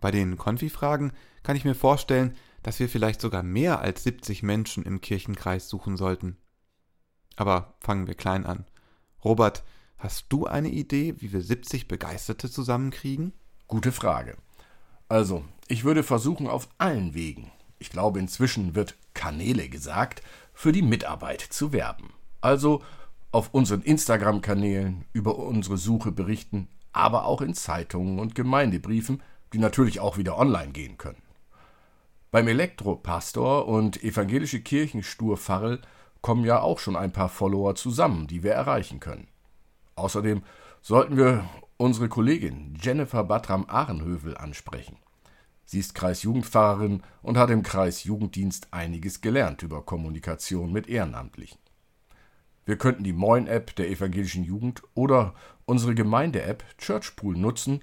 Bei 0.00 0.12
den 0.12 0.36
Konfi-Fragen 0.36 1.10
kann 1.42 1.56
ich 1.56 1.64
mir 1.64 1.74
vorstellen, 1.74 2.36
dass 2.62 2.78
wir 2.78 2.88
vielleicht 2.88 3.20
sogar 3.20 3.42
mehr 3.42 3.80
als 3.80 4.04
70 4.04 4.44
Menschen 4.44 4.84
im 4.84 5.00
Kirchenkreis 5.00 5.68
suchen 5.68 5.96
sollten. 5.96 6.36
Aber 7.34 7.74
fangen 7.80 8.06
wir 8.06 8.14
klein 8.14 8.46
an. 8.46 8.64
Robert, 9.24 9.64
hast 9.98 10.26
du 10.28 10.46
eine 10.46 10.68
Idee, 10.68 11.14
wie 11.18 11.32
wir 11.32 11.40
70 11.40 11.88
Begeisterte 11.88 12.50
zusammenkriegen? 12.50 13.32
Gute 13.66 13.92
Frage. 13.92 14.36
Also, 15.08 15.44
ich 15.66 15.84
würde 15.84 16.02
versuchen, 16.02 16.46
auf 16.46 16.68
allen 16.78 17.14
Wegen, 17.14 17.50
ich 17.78 17.90
glaube 17.90 18.20
inzwischen 18.20 18.74
wird 18.74 18.96
Kanäle 19.14 19.68
gesagt, 19.68 20.22
für 20.52 20.72
die 20.72 20.82
Mitarbeit 20.82 21.40
zu 21.40 21.72
werben. 21.72 22.12
Also 22.40 22.82
auf 23.32 23.52
unseren 23.52 23.82
Instagram-Kanälen, 23.82 25.04
über 25.12 25.38
unsere 25.38 25.76
Suche 25.76 26.12
berichten, 26.12 26.68
aber 26.92 27.26
auch 27.26 27.40
in 27.40 27.54
Zeitungen 27.54 28.18
und 28.18 28.34
Gemeindebriefen, 28.34 29.22
die 29.52 29.58
natürlich 29.58 30.00
auch 30.00 30.16
wieder 30.16 30.38
online 30.38 30.72
gehen 30.72 30.98
können. 30.98 31.22
Beim 32.30 32.48
Elektropastor 32.48 33.66
und 33.66 34.02
evangelische 34.02 34.60
Kirchensturfarrel 34.60 35.80
kommen 36.22 36.44
ja 36.44 36.60
auch 36.60 36.78
schon 36.78 36.96
ein 36.96 37.12
paar 37.12 37.28
Follower 37.28 37.74
zusammen, 37.74 38.26
die 38.26 38.42
wir 38.42 38.52
erreichen 38.52 39.00
können. 39.00 39.28
Außerdem 39.94 40.42
sollten 40.80 41.16
wir 41.16 41.44
unsere 41.76 42.08
Kollegin 42.08 42.76
Jennifer 42.80 43.24
Batram 43.24 43.66
Ahrenhövel 43.68 44.36
ansprechen. 44.36 44.96
Sie 45.64 45.78
ist 45.80 45.94
Kreisjugendpfarrerin 45.94 47.02
und 47.22 47.36
hat 47.36 47.50
im 47.50 47.62
Kreisjugenddienst 47.62 48.68
einiges 48.70 49.20
gelernt 49.20 49.62
über 49.62 49.82
Kommunikation 49.82 50.72
mit 50.72 50.88
Ehrenamtlichen. 50.88 51.58
Wir 52.64 52.76
könnten 52.76 53.04
die 53.04 53.12
Moin-App 53.12 53.76
der 53.76 53.88
evangelischen 53.88 54.44
Jugend 54.44 54.82
oder 54.94 55.34
unsere 55.66 55.94
Gemeinde-App 55.94 56.64
Churchpool 56.78 57.36
nutzen 57.36 57.82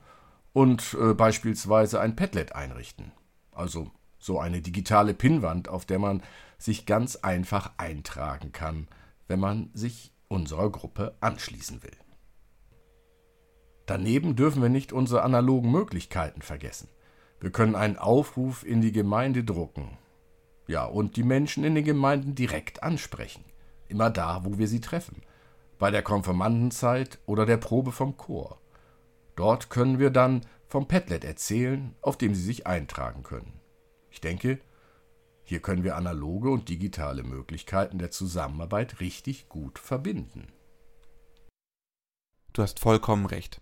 und 0.53 0.95
äh, 0.99 1.13
beispielsweise 1.13 1.99
ein 1.99 2.15
Padlet 2.15 2.55
einrichten. 2.55 3.11
Also 3.51 3.91
so 4.25 4.39
eine 4.39 4.61
digitale 4.61 5.13
Pinnwand, 5.13 5.69
auf 5.69 5.85
der 5.85 5.99
man 5.99 6.23
sich 6.57 6.87
ganz 6.87 7.15
einfach 7.17 7.73
eintragen 7.77 8.51
kann, 8.51 8.87
wenn 9.27 9.39
man 9.39 9.69
sich 9.73 10.11
unserer 10.27 10.71
Gruppe 10.71 11.15
anschließen 11.21 11.83
will. 11.83 11.95
Daneben 13.85 14.35
dürfen 14.35 14.63
wir 14.63 14.69
nicht 14.69 14.93
unsere 14.93 15.21
analogen 15.21 15.71
Möglichkeiten 15.71 16.41
vergessen. 16.41 16.89
Wir 17.39 17.51
können 17.51 17.75
einen 17.75 17.97
Aufruf 17.97 18.65
in 18.65 18.81
die 18.81 18.91
Gemeinde 18.91 19.43
drucken. 19.43 19.99
Ja, 20.67 20.85
und 20.85 21.17
die 21.17 21.23
Menschen 21.23 21.63
in 21.63 21.75
den 21.75 21.85
Gemeinden 21.85 22.33
direkt 22.33 22.81
ansprechen. 22.81 23.45
Immer 23.87 24.09
da, 24.09 24.43
wo 24.43 24.57
wir 24.57 24.67
sie 24.67 24.81
treffen. 24.81 25.21
Bei 25.77 25.91
der 25.91 26.01
Konfirmandenzeit 26.01 27.19
oder 27.27 27.45
der 27.45 27.57
Probe 27.57 27.91
vom 27.91 28.17
Chor. 28.17 28.59
Dort 29.35 29.69
können 29.69 29.99
wir 29.99 30.09
dann 30.09 30.41
vom 30.67 30.87
Padlet 30.87 31.23
erzählen, 31.23 31.93
auf 32.01 32.17
dem 32.17 32.33
sie 32.33 32.41
sich 32.41 32.65
eintragen 32.65 33.21
können. 33.21 33.61
Ich 34.15 34.21
denke, 34.21 34.61
hier 35.43 35.59
können 35.59 35.83
wir 35.83 35.97
analoge 35.97 36.49
und 36.49 36.69
digitale 36.69 37.21
Möglichkeiten 37.21 37.99
der 37.99 38.11
Zusammenarbeit 38.11 39.01
richtig 39.01 39.49
gut 39.49 39.77
verbinden. 39.77 40.47
Du 42.53 42.61
hast 42.61 42.79
vollkommen 42.79 43.25
recht. 43.25 43.59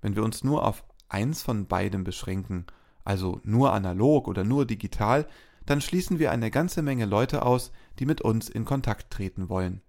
Wenn 0.00 0.16
wir 0.16 0.24
uns 0.24 0.42
nur 0.42 0.66
auf 0.66 0.82
eins 1.08 1.42
von 1.42 1.68
beidem 1.68 2.02
beschränken, 2.02 2.66
also 3.04 3.40
nur 3.44 3.72
analog 3.72 4.26
oder 4.26 4.42
nur 4.42 4.66
digital, 4.66 5.28
dann 5.66 5.80
schließen 5.80 6.18
wir 6.18 6.32
eine 6.32 6.50
ganze 6.50 6.82
Menge 6.82 7.04
Leute 7.04 7.46
aus, 7.46 7.70
die 8.00 8.04
mit 8.04 8.22
uns 8.22 8.48
in 8.48 8.64
Kontakt 8.64 9.12
treten 9.12 9.48
wollen. 9.48 9.82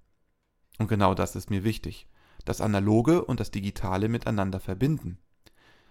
Und 0.77 0.89
genau 0.89 1.15
das 1.15 1.36
ist 1.36 1.50
mir 1.50 1.63
wichtig, 1.63 2.08
das 2.46 2.62
Analoge 2.62 3.25
und 3.25 3.39
das 3.39 3.50
Digitale 3.50 4.10
miteinander 4.10 4.60
verbinden. 4.60 5.17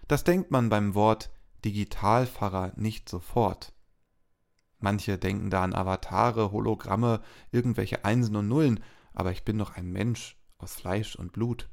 Das 0.07 0.23
denkt 0.23 0.49
man 0.49 0.69
beim 0.69 0.95
Wort 0.95 1.29
Digitalpfarrer 1.65 2.71
nicht 2.77 3.09
sofort. 3.09 3.72
Manche 4.83 5.17
denken 5.17 5.49
da 5.49 5.63
an 5.63 5.73
Avatare, 5.73 6.51
Hologramme, 6.51 7.21
irgendwelche 7.53 8.03
Einsen 8.03 8.35
und 8.35 8.49
Nullen, 8.49 8.81
aber 9.13 9.31
ich 9.31 9.45
bin 9.45 9.57
doch 9.57 9.77
ein 9.77 9.89
Mensch 9.89 10.35
aus 10.57 10.75
Fleisch 10.75 11.15
und 11.15 11.31
Blut. 11.31 11.69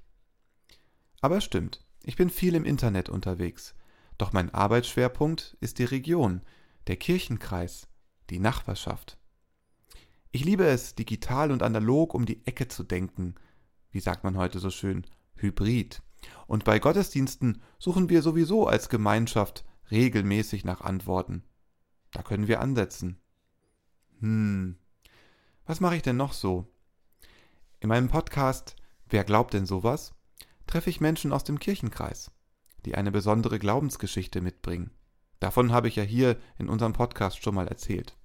Aber 1.20 1.38
es 1.38 1.44
stimmt, 1.44 1.84
ich 2.04 2.14
bin 2.14 2.30
viel 2.30 2.54
im 2.54 2.64
Internet 2.64 3.08
unterwegs, 3.08 3.74
doch 4.16 4.32
mein 4.32 4.54
Arbeitsschwerpunkt 4.54 5.56
ist 5.60 5.80
die 5.80 5.84
Region, 5.86 6.42
der 6.86 6.98
Kirchenkreis, 6.98 7.88
die 8.30 8.38
Nachbarschaft. 8.38 9.18
Ich 10.30 10.44
liebe 10.44 10.66
es, 10.66 10.94
digital 10.94 11.50
und 11.50 11.64
analog 11.64 12.14
um 12.14 12.26
die 12.26 12.46
Ecke 12.46 12.68
zu 12.68 12.84
denken, 12.84 13.34
wie 13.90 13.98
sagt 13.98 14.22
man 14.22 14.36
heute 14.36 14.60
so 14.60 14.70
schön, 14.70 15.04
hybrid. 15.34 16.00
Und 16.46 16.62
bei 16.62 16.78
Gottesdiensten 16.78 17.60
suchen 17.80 18.08
wir 18.08 18.22
sowieso 18.22 18.68
als 18.68 18.88
Gemeinschaft 18.88 19.64
regelmäßig 19.90 20.64
nach 20.64 20.80
Antworten. 20.80 21.42
Da 22.12 22.22
können 22.22 22.48
wir 22.48 22.60
ansetzen. 22.60 23.20
Hm, 24.20 24.76
was 25.66 25.80
mache 25.80 25.96
ich 25.96 26.02
denn 26.02 26.16
noch 26.16 26.32
so? 26.32 26.66
In 27.80 27.88
meinem 27.88 28.08
Podcast 28.08 28.76
Wer 29.10 29.24
glaubt 29.24 29.54
denn 29.54 29.66
sowas? 29.66 30.14
treffe 30.68 30.88
ich 30.88 31.00
Menschen 31.00 31.32
aus 31.32 31.42
dem 31.42 31.58
Kirchenkreis, 31.58 32.30
die 32.84 32.94
eine 32.94 33.10
besondere 33.10 33.58
Glaubensgeschichte 33.58 34.40
mitbringen. 34.40 34.92
Davon 35.40 35.72
habe 35.72 35.88
ich 35.88 35.96
ja 35.96 36.04
hier 36.04 36.38
in 36.58 36.68
unserem 36.68 36.92
Podcast 36.92 37.42
schon 37.42 37.56
mal 37.56 37.66
erzählt. 37.66 38.16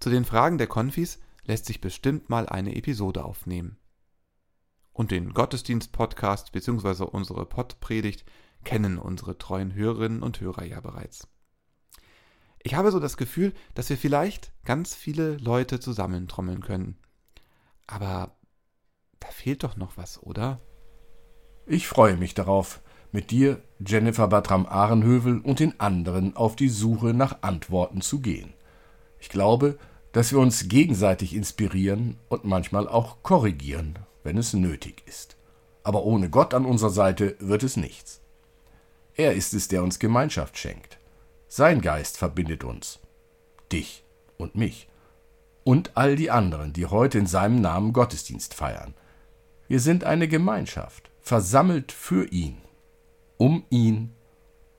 Zu 0.00 0.10
den 0.10 0.24
Fragen 0.24 0.58
der 0.58 0.66
Konfis 0.66 1.20
lässt 1.44 1.66
sich 1.66 1.80
bestimmt 1.80 2.28
mal 2.28 2.48
eine 2.48 2.74
Episode 2.74 3.24
aufnehmen. 3.24 3.78
Und 4.92 5.12
den 5.12 5.32
Gottesdienst-Podcast 5.32 6.50
bzw. 6.50 7.04
unsere 7.04 7.46
Pottpredigt 7.46 8.24
kennen 8.64 8.98
unsere 8.98 9.38
treuen 9.38 9.74
Hörerinnen 9.74 10.22
und 10.24 10.40
Hörer 10.40 10.64
ja 10.64 10.80
bereits. 10.80 11.28
Ich 12.66 12.74
habe 12.74 12.90
so 12.90 12.98
das 12.98 13.18
Gefühl, 13.18 13.52
dass 13.74 13.90
wir 13.90 13.98
vielleicht 13.98 14.50
ganz 14.64 14.94
viele 14.94 15.36
Leute 15.36 15.80
zusammentrommeln 15.80 16.62
können. 16.62 16.96
Aber 17.86 18.34
da 19.20 19.28
fehlt 19.28 19.62
doch 19.62 19.76
noch 19.76 19.98
was, 19.98 20.20
oder? 20.22 20.60
Ich 21.66 21.86
freue 21.86 22.16
mich 22.16 22.32
darauf, 22.32 22.80
mit 23.12 23.30
dir, 23.30 23.62
Jennifer 23.86 24.28
Batram 24.28 24.64
Ahrenhövel 24.64 25.40
und 25.40 25.60
den 25.60 25.78
anderen 25.78 26.36
auf 26.36 26.56
die 26.56 26.70
Suche 26.70 27.12
nach 27.12 27.42
Antworten 27.42 28.00
zu 28.00 28.20
gehen. 28.20 28.54
Ich 29.20 29.28
glaube, 29.28 29.78
dass 30.12 30.32
wir 30.32 30.38
uns 30.38 30.66
gegenseitig 30.66 31.34
inspirieren 31.34 32.16
und 32.30 32.44
manchmal 32.44 32.88
auch 32.88 33.22
korrigieren, 33.22 33.98
wenn 34.22 34.38
es 34.38 34.54
nötig 34.54 35.02
ist. 35.06 35.36
Aber 35.82 36.04
ohne 36.04 36.30
Gott 36.30 36.54
an 36.54 36.64
unserer 36.64 36.90
Seite 36.90 37.36
wird 37.40 37.62
es 37.62 37.76
nichts. 37.76 38.22
Er 39.14 39.34
ist 39.34 39.52
es, 39.52 39.68
der 39.68 39.82
uns 39.82 39.98
Gemeinschaft 39.98 40.56
schenkt. 40.56 40.98
Sein 41.56 41.82
Geist 41.82 42.18
verbindet 42.18 42.64
uns, 42.64 42.98
dich 43.70 44.02
und 44.38 44.56
mich 44.56 44.88
und 45.62 45.96
all 45.96 46.16
die 46.16 46.32
anderen, 46.32 46.72
die 46.72 46.86
heute 46.86 47.16
in 47.16 47.28
seinem 47.28 47.60
Namen 47.60 47.92
Gottesdienst 47.92 48.54
feiern. 48.54 48.92
Wir 49.68 49.78
sind 49.78 50.02
eine 50.02 50.26
Gemeinschaft, 50.26 51.12
versammelt 51.20 51.92
für 51.92 52.26
ihn, 52.26 52.56
um 53.36 53.64
ihn 53.70 54.10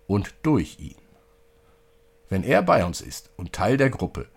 und 0.06 0.36
durch 0.42 0.78
ihn. 0.78 0.98
Wenn 2.28 2.44
er 2.44 2.62
bei 2.62 2.84
uns 2.84 3.00
ist 3.00 3.30
und 3.38 3.54
Teil 3.54 3.78
der 3.78 3.90
Gruppe, 3.90 4.28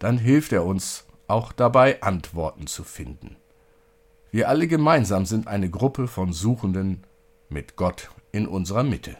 dann 0.00 0.18
hilft 0.18 0.52
er 0.52 0.64
uns 0.64 1.06
auch 1.28 1.52
dabei, 1.52 2.02
Antworten 2.02 2.66
zu 2.66 2.82
finden. 2.82 3.36
Wir 4.32 4.48
alle 4.48 4.66
gemeinsam 4.66 5.26
sind 5.26 5.46
eine 5.46 5.70
Gruppe 5.70 6.08
von 6.08 6.32
Suchenden 6.32 7.04
mit 7.48 7.76
Gott 7.76 8.10
in 8.32 8.48
unserer 8.48 8.82
Mitte. 8.82 9.16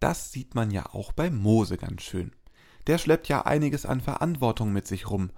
Das 0.00 0.32
sieht 0.32 0.54
man 0.54 0.70
ja 0.70 0.86
auch 0.94 1.12
bei 1.12 1.30
Mose 1.30 1.76
ganz 1.76 2.02
schön. 2.02 2.32
Der 2.86 2.98
schleppt 2.98 3.28
ja 3.28 3.42
einiges 3.42 3.84
an 3.84 4.00
Verantwortung 4.00 4.72
mit 4.72 4.86
sich 4.86 5.10
rum, 5.10 5.30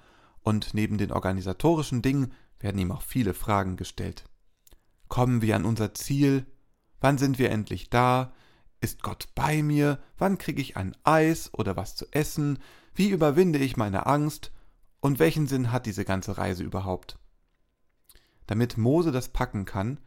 und 0.42 0.72
neben 0.72 0.98
den 0.98 1.12
organisatorischen 1.12 2.02
Dingen 2.02 2.32
werden 2.58 2.80
ihm 2.80 2.92
auch 2.92 3.02
viele 3.02 3.34
Fragen 3.34 3.76
gestellt. 3.76 4.24
Kommen 5.08 5.42
wir 5.42 5.56
an 5.56 5.64
unser 5.64 5.92
Ziel? 5.94 6.46
Wann 7.00 7.18
sind 7.18 7.38
wir 7.38 7.50
endlich 7.50 7.90
da? 7.90 8.32
Ist 8.80 9.02
Gott 9.02 9.28
bei 9.34 9.62
mir? 9.62 9.98
Wann 10.16 10.38
kriege 10.38 10.62
ich 10.62 10.76
ein 10.76 10.96
Eis 11.04 11.52
oder 11.52 11.76
was 11.76 11.96
zu 11.96 12.06
essen? 12.12 12.58
Wie 12.94 13.10
überwinde 13.10 13.58
ich 13.58 13.76
meine 13.76 14.06
Angst? 14.06 14.52
Und 15.00 15.18
welchen 15.18 15.46
Sinn 15.46 15.72
hat 15.72 15.86
diese 15.86 16.04
ganze 16.04 16.38
Reise 16.38 16.62
überhaupt? 16.62 17.18
Damit 18.46 18.76
Mose 18.78 19.12
das 19.12 19.28
packen 19.28 19.64
kann, 19.64 19.98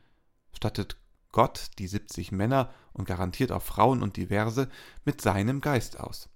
stattet 0.51 0.97
Gott 1.33 1.71
die 1.79 1.87
70 1.87 2.31
Männer 2.31 2.73
und 2.93 3.05
garantiert 3.05 3.51
auch 3.51 3.61
Frauen 3.61 4.01
und 4.01 4.15
diverse 4.15 4.69
mit 5.03 5.19
seinem 5.19 5.59
Geist 5.59 5.99
aus. 5.99 6.29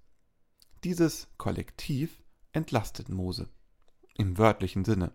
Dieses 0.84 1.28
Kollektiv 1.38 2.22
entlastet 2.52 3.08
Mose 3.08 3.48
im 4.18 4.36
wörtlichen 4.36 4.84
Sinne. 4.84 5.12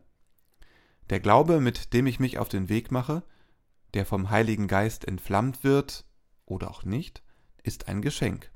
Der 1.10 1.20
Glaube, 1.20 1.60
mit 1.60 1.94
dem 1.94 2.08
ich 2.08 2.20
mich 2.20 2.40
auf 2.40 2.50
den 2.50 2.70
Weg 2.70 2.92
mache, 2.92 3.22
der 3.94 4.06
vom 4.06 4.30
Heiligen 4.30 4.68
Geist 4.68 5.06
entflammt 5.06 5.64
wird 5.64 6.06
oder 6.46 6.72
auch 6.72 6.84
nicht, 6.84 7.22
ist 7.62 7.88
ein 7.88 8.02
Geschenk. 8.02 8.52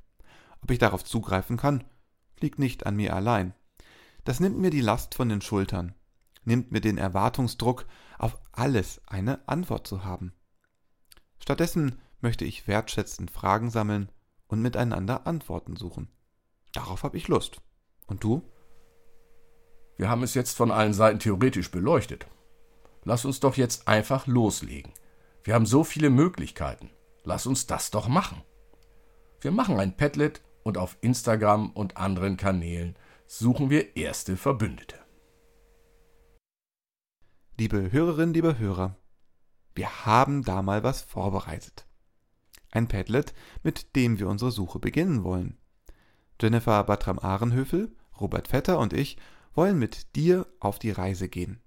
Ob 0.62 0.70
ich 0.70 0.78
darauf 0.78 1.04
zugreifen 1.04 1.56
kann, 1.56 1.84
liegt 2.40 2.58
nicht 2.58 2.86
an 2.86 2.96
mir 2.96 3.14
allein. 3.14 3.54
Das 4.24 4.40
nimmt 4.40 4.58
mir 4.58 4.70
die 4.70 4.80
Last 4.80 5.14
von 5.14 5.28
den 5.28 5.40
Schultern, 5.40 5.94
nimmt 6.44 6.72
mir 6.72 6.80
den 6.80 6.98
Erwartungsdruck, 6.98 7.86
auf 8.18 8.38
alles 8.52 9.00
eine 9.06 9.46
Antwort 9.46 9.86
zu 9.86 10.04
haben. 10.04 10.32
Stattdessen 11.38 12.00
möchte 12.20 12.44
ich 12.44 12.66
wertschätzend 12.68 13.30
Fragen 13.30 13.70
sammeln 13.70 14.10
und 14.48 14.60
miteinander 14.60 15.26
Antworten 15.26 15.76
suchen. 15.76 16.08
Darauf 16.72 17.02
habe 17.02 17.16
ich 17.16 17.28
Lust. 17.28 17.60
Und 18.06 18.24
du? 18.24 18.42
Wir 19.96 20.08
haben 20.08 20.22
es 20.22 20.34
jetzt 20.34 20.56
von 20.56 20.70
allen 20.70 20.94
Seiten 20.94 21.18
theoretisch 21.18 21.70
beleuchtet. 21.70 22.26
Lass 23.04 23.24
uns 23.24 23.40
doch 23.40 23.56
jetzt 23.56 23.88
einfach 23.88 24.26
loslegen. 24.26 24.92
Wir 25.42 25.54
haben 25.54 25.66
so 25.66 25.84
viele 25.84 26.10
Möglichkeiten. 26.10 26.90
Lass 27.24 27.46
uns 27.46 27.66
das 27.66 27.90
doch 27.90 28.08
machen. 28.08 28.42
Wir 29.40 29.50
machen 29.50 29.78
ein 29.78 29.96
Padlet 29.96 30.42
und 30.62 30.78
auf 30.78 30.98
Instagram 31.00 31.70
und 31.70 31.96
anderen 31.96 32.36
Kanälen 32.36 32.96
suchen 33.26 33.70
wir 33.70 33.96
erste 33.96 34.36
Verbündete. 34.36 34.96
Liebe 37.58 37.90
Hörerinnen, 37.90 38.34
liebe 38.34 38.58
Hörer, 38.58 38.96
wir 39.78 40.04
haben 40.04 40.42
da 40.42 40.60
mal 40.60 40.82
was 40.82 41.02
vorbereitet. 41.02 41.86
Ein 42.72 42.88
Padlet, 42.88 43.32
mit 43.62 43.94
dem 43.94 44.18
wir 44.18 44.28
unsere 44.28 44.50
Suche 44.50 44.80
beginnen 44.80 45.22
wollen. 45.22 45.56
Jennifer 46.42 46.82
Batram-Ahrenhöfel, 46.82 47.94
Robert 48.20 48.48
Vetter 48.48 48.80
und 48.80 48.92
ich 48.92 49.18
wollen 49.54 49.78
mit 49.78 50.16
dir 50.16 50.48
auf 50.58 50.80
die 50.80 50.90
Reise 50.90 51.28
gehen. 51.28 51.60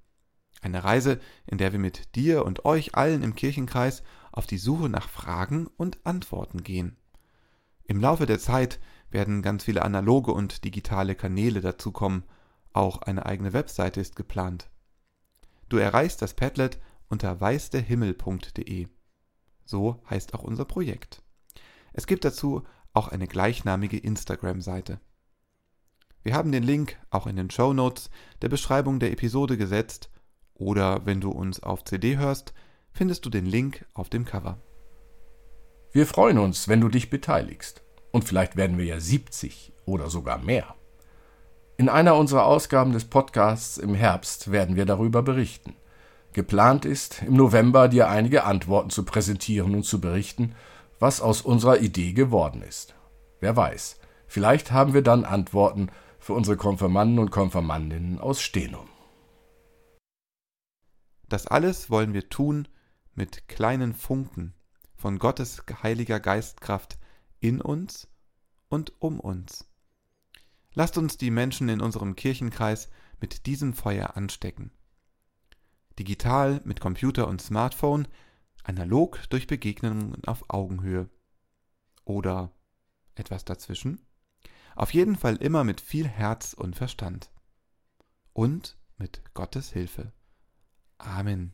Eine 0.62 0.84
Reise, 0.84 1.22
in 1.48 1.58
der 1.58 1.72
wir 1.72 1.80
mit 1.80 2.16
dir 2.16 2.46
und 2.46 2.66
euch 2.66 2.96
allen 2.96 3.24
im 3.24 3.34
Kirchenkreis 3.34 4.04
auf 4.34 4.46
die 4.46 4.58
Suche 4.58 4.90
nach 4.90 5.08
Fragen 5.08 5.68
und 5.78 6.06
Antworten 6.06 6.64
gehen. 6.64 6.98
Im 7.86 8.02
Laufe 8.02 8.26
der 8.26 8.40
Zeit 8.40 8.82
werden 9.10 9.42
ganz 9.42 9.64
viele 9.64 9.84
analoge 9.84 10.34
und 10.34 10.66
digitale 10.66 11.16
Kanäle 11.16 11.62
dazukommen, 11.62 12.26
auch 12.74 13.02
eine 13.04 13.26
eigene 13.26 13.54
Webseite 13.54 14.02
ist 14.02 14.18
geplant. 14.18 14.70
Du 15.70 15.78
erreichst 15.78 16.22
das 16.22 16.34
Padlet 16.34 16.78
unter 17.12 17.40
weißderhimmel.de. 17.40 18.88
So 19.66 20.02
heißt 20.10 20.34
auch 20.34 20.44
unser 20.44 20.66
Projekt. 20.66 21.22
Es 21.94 22.08
gibt 22.08 22.26
dazu 22.26 22.64
auch 22.94 23.10
eine 23.10 23.28
gleichnamige 23.28 23.98
Instagram-Seite. 23.98 25.00
Wir 26.24 26.36
haben 26.36 26.52
den 26.52 26.64
Link 26.64 26.98
auch 27.10 27.28
in 27.28 27.36
den 27.36 27.50
Show 27.50 27.74
Notes 27.74 28.10
der 28.42 28.50
Beschreibung 28.50 29.00
der 29.00 29.12
Episode 29.12 29.58
gesetzt 29.58 30.10
oder 30.54 31.06
wenn 31.06 31.20
du 31.20 31.32
uns 31.32 31.62
auf 31.64 31.84
CD 31.84 32.18
hörst, 32.18 32.54
findest 32.92 33.26
du 33.26 33.30
den 33.30 33.46
Link 33.46 33.86
auf 33.94 34.10
dem 34.10 34.26
Cover. 34.26 34.62
Wir 35.92 36.06
freuen 36.06 36.38
uns, 36.38 36.68
wenn 36.68 36.80
du 36.80 36.88
dich 36.88 37.10
beteiligst. 37.10 37.84
Und 38.12 38.26
vielleicht 38.26 38.56
werden 38.56 38.78
wir 38.78 38.86
ja 38.86 39.00
70 39.00 39.74
oder 39.86 40.10
sogar 40.10 40.38
mehr. 40.38 40.76
In 41.78 41.90
einer 41.90 42.16
unserer 42.16 42.46
Ausgaben 42.46 42.94
des 42.94 43.06
Podcasts 43.06 43.78
im 43.78 43.96
Herbst 43.96 44.52
werden 44.52 44.76
wir 44.76 44.86
darüber 44.86 45.24
berichten. 45.24 45.76
Geplant 46.34 46.86
ist, 46.86 47.24
im 47.24 47.34
November 47.34 47.90
dir 47.90 48.08
einige 48.08 48.46
Antworten 48.46 48.90
zu 48.90 49.04
präsentieren 49.04 49.76
und 49.76 49.84
zu 49.84 50.00
berichten, 50.00 50.56
was 50.98 51.20
aus 51.20 51.42
unserer 51.42 51.80
Idee 51.80 52.14
geworden 52.14 52.62
ist. 52.62 52.96
Wer 53.42 53.58
weiß, 53.58 54.00
vielleicht 54.28 54.72
haben 54.72 54.94
wir 54.94 55.02
dann 55.02 55.26
Antworten 55.26 55.90
für 56.20 56.34
unsere 56.34 56.56
Konfirmanden 56.56 57.20
und 57.20 57.32
Konfirmandinnen 57.32 58.20
aus 58.20 58.42
Stenum. 58.42 58.88
Das 61.28 61.48
alles 61.48 61.90
wollen 61.90 62.14
wir 62.14 62.30
tun 62.30 62.68
mit 63.14 63.50
kleinen 63.50 63.94
Funken 63.94 64.54
von 64.96 65.20
Gottes 65.20 65.64
heiliger 65.84 66.22
Geistkraft 66.22 66.98
in 67.40 67.60
uns 67.60 68.08
und 68.70 68.94
um 69.00 69.20
uns. 69.20 69.66
Lasst 70.74 70.98
uns 70.98 71.18
die 71.18 71.32
Menschen 71.32 71.68
in 71.68 71.82
unserem 71.82 72.16
Kirchenkreis 72.16 72.90
mit 73.20 73.46
diesem 73.48 73.74
Feuer 73.74 74.16
anstecken 74.16 74.72
digital 76.02 76.62
mit 76.64 76.80
Computer 76.80 77.28
und 77.28 77.44
Smartphone, 77.44 78.08
analog 78.64 79.20
durch 79.30 79.46
Begegnungen 79.46 80.24
auf 80.26 80.46
Augenhöhe. 80.48 81.10
Oder 82.06 82.52
etwas 83.14 83.46
dazwischen? 83.46 84.02
Auf 84.76 84.96
jeden 84.96 85.16
Fall 85.16 85.36
immer 85.36 85.64
mit 85.64 85.80
viel 85.80 86.08
Herz 86.08 86.54
und 86.54 86.76
Verstand. 86.76 87.30
Und 88.34 88.78
mit 88.98 89.22
Gottes 89.36 89.72
Hilfe. 89.72 90.12
Amen. 90.98 91.54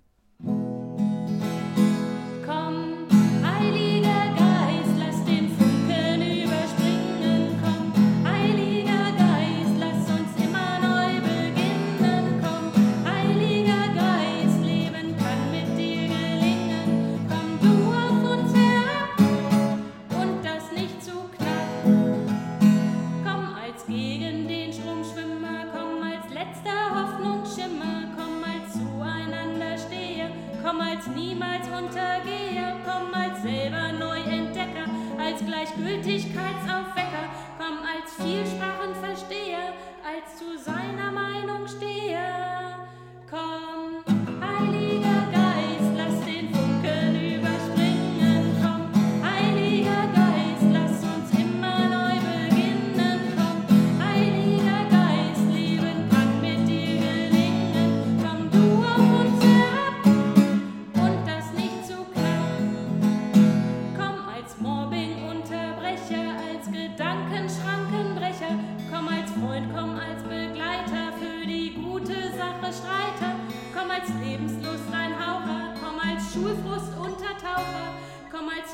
Gültigkeitsaufwecker, 35.77 37.29
komm 37.57 37.77
als 37.79 38.13
Vielsprachenversteher, 38.15 39.73
als 40.03 40.37
zu 40.37 40.57
seiner 40.57 41.11
Meinung 41.11 41.67
stehe. 41.67 42.36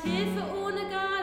Hilfe 0.04 0.42
ohne 0.62 0.82
Gage, 0.92 1.13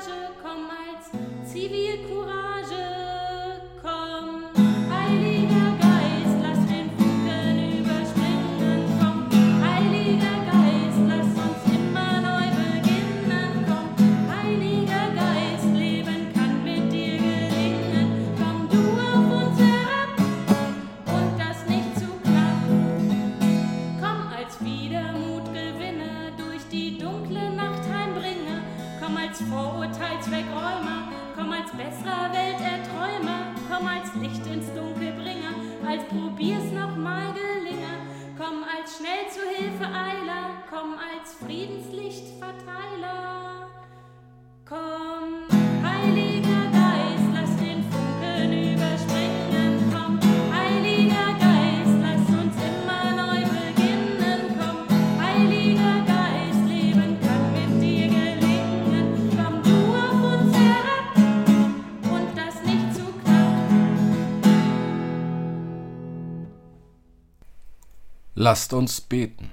Lasst 68.43 68.73
uns 68.73 69.01
beten. 69.01 69.51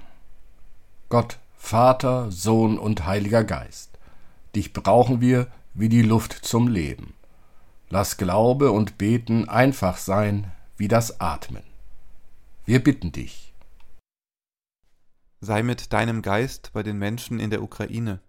Gott, 1.09 1.37
Vater, 1.55 2.31
Sohn 2.31 2.79
und 2.79 3.05
Heiliger 3.05 3.43
Geist, 3.43 3.99
dich 4.55 4.73
brauchen 4.73 5.21
wir 5.21 5.45
wie 5.75 5.89
die 5.89 6.01
Luft 6.01 6.33
zum 6.33 6.67
Leben. 6.67 7.13
Lass 7.91 8.17
Glaube 8.17 8.71
und 8.71 8.97
Beten 8.97 9.47
einfach 9.47 9.97
sein 9.97 10.51
wie 10.75 10.87
das 10.87 11.21
Atmen. 11.21 11.61
Wir 12.65 12.83
bitten 12.83 13.11
dich. 13.11 13.53
Sei 15.39 15.61
mit 15.61 15.93
deinem 15.93 16.23
Geist 16.23 16.71
bei 16.73 16.81
den 16.81 16.97
Menschen 16.97 17.39
in 17.39 17.51
der 17.51 17.61
Ukraine 17.61 18.21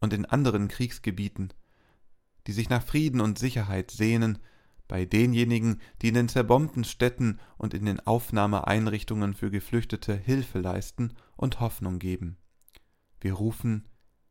und 0.00 0.12
in 0.12 0.24
anderen 0.24 0.66
Kriegsgebieten, 0.66 1.52
die 2.48 2.52
sich 2.52 2.68
nach 2.68 2.82
Frieden 2.82 3.20
und 3.20 3.38
Sicherheit 3.38 3.92
sehnen, 3.92 4.40
bei 4.88 5.04
denjenigen, 5.04 5.80
die 6.02 6.08
in 6.08 6.14
den 6.14 6.28
zerbombten 6.28 6.84
Städten 6.84 7.38
und 7.58 7.74
in 7.74 7.84
den 7.84 8.00
Aufnahmeeinrichtungen 8.00 9.34
für 9.34 9.50
Geflüchtete 9.50 10.14
Hilfe 10.14 10.58
leisten 10.58 11.12
und 11.36 11.60
Hoffnung 11.60 11.98
geben. 11.98 12.38
Wir 13.20 13.34
rufen, 13.34 13.84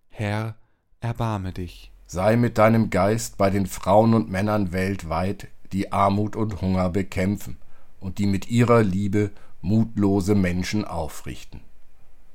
Herr, 0.10 0.56
erbarme 1.00 1.54
dich. 1.54 1.92
Sei 2.08 2.36
mit 2.36 2.58
deinem 2.58 2.90
Geist 2.90 3.38
bei 3.38 3.50
den 3.50 3.68
Frauen 3.68 4.14
und 4.14 4.30
Männern 4.30 4.72
weltweit, 4.72 5.50
die 5.72 5.92
Armut 5.92 6.36
und 6.36 6.62
Hunger 6.62 6.90
bekämpfen 6.90 7.58
und 8.00 8.18
die 8.18 8.26
mit 8.26 8.50
ihrer 8.50 8.82
Liebe 8.82 9.32
mutlose 9.62 10.34
Menschen 10.34 10.86
aufrichten. 10.86 11.62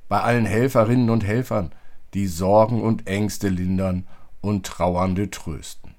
Bei 0.08 0.20
allen 0.20 0.44
Helferinnen 0.44 1.08
und 1.10 1.24
Helfern, 1.24 1.74
die 2.14 2.26
Sorgen 2.26 2.82
und 2.82 3.06
Ängste 3.06 3.48
lindern 3.48 4.06
und 4.42 4.66
Trauernde 4.66 5.30
trösten. 5.30 5.94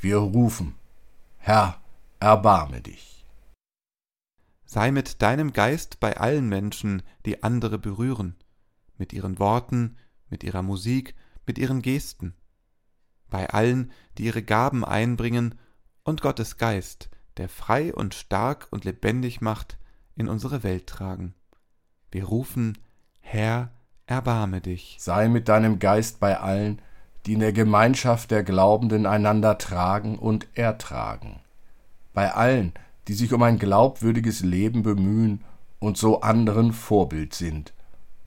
Wir 0.00 0.16
rufen, 0.16 0.74
Herr, 1.42 1.80
erbarme 2.20 2.82
dich. 2.82 3.26
Sei 4.66 4.90
mit 4.90 5.22
deinem 5.22 5.54
Geist 5.54 5.98
bei 5.98 6.18
allen 6.18 6.48
Menschen, 6.50 7.02
die 7.24 7.42
andere 7.42 7.78
berühren, 7.78 8.36
mit 8.98 9.14
ihren 9.14 9.38
Worten, 9.38 9.96
mit 10.28 10.44
ihrer 10.44 10.60
Musik, 10.60 11.14
mit 11.46 11.56
ihren 11.56 11.80
Gesten, 11.80 12.34
bei 13.30 13.48
allen, 13.48 13.90
die 14.18 14.24
ihre 14.24 14.42
Gaben 14.42 14.84
einbringen 14.84 15.58
und 16.04 16.20
Gottes 16.20 16.58
Geist, 16.58 17.08
der 17.38 17.48
frei 17.48 17.94
und 17.94 18.14
stark 18.14 18.68
und 18.70 18.84
lebendig 18.84 19.40
macht, 19.40 19.78
in 20.14 20.28
unsere 20.28 20.62
Welt 20.62 20.86
tragen. 20.86 21.34
Wir 22.10 22.24
rufen, 22.24 22.76
Herr, 23.20 23.72
erbarme 24.04 24.60
dich. 24.60 24.98
Sei 25.00 25.28
mit 25.28 25.48
deinem 25.48 25.78
Geist 25.78 26.20
bei 26.20 26.38
allen, 26.38 26.82
die 27.26 27.34
in 27.34 27.40
der 27.40 27.52
Gemeinschaft 27.52 28.30
der 28.30 28.42
Glaubenden 28.42 29.06
einander 29.06 29.58
tragen 29.58 30.18
und 30.18 30.46
ertragen. 30.54 31.40
Bei 32.14 32.32
allen, 32.32 32.72
die 33.08 33.14
sich 33.14 33.32
um 33.32 33.42
ein 33.42 33.58
glaubwürdiges 33.58 34.40
Leben 34.40 34.82
bemühen 34.82 35.44
und 35.78 35.96
so 35.96 36.20
anderen 36.20 36.72
Vorbild 36.72 37.34
sind. 37.34 37.72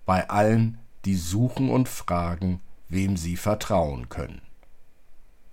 Bei 0.06 0.30
allen, 0.30 0.80
die 1.06 1.16
suchen 1.16 1.70
und 1.70 1.90
fragen, 1.90 2.62
wem 2.90 3.18
sie 3.18 3.38
vertrauen 3.38 4.10
können. 4.10 4.42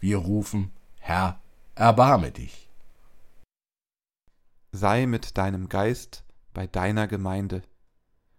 Wir 0.00 0.18
rufen, 0.18 0.70
Herr, 0.98 1.40
erbarme 1.74 2.30
dich. 2.30 2.68
Sei 4.72 5.06
mit 5.06 5.36
deinem 5.38 5.68
Geist 5.68 6.24
bei 6.54 6.66
deiner 6.66 7.06
Gemeinde, 7.06 7.62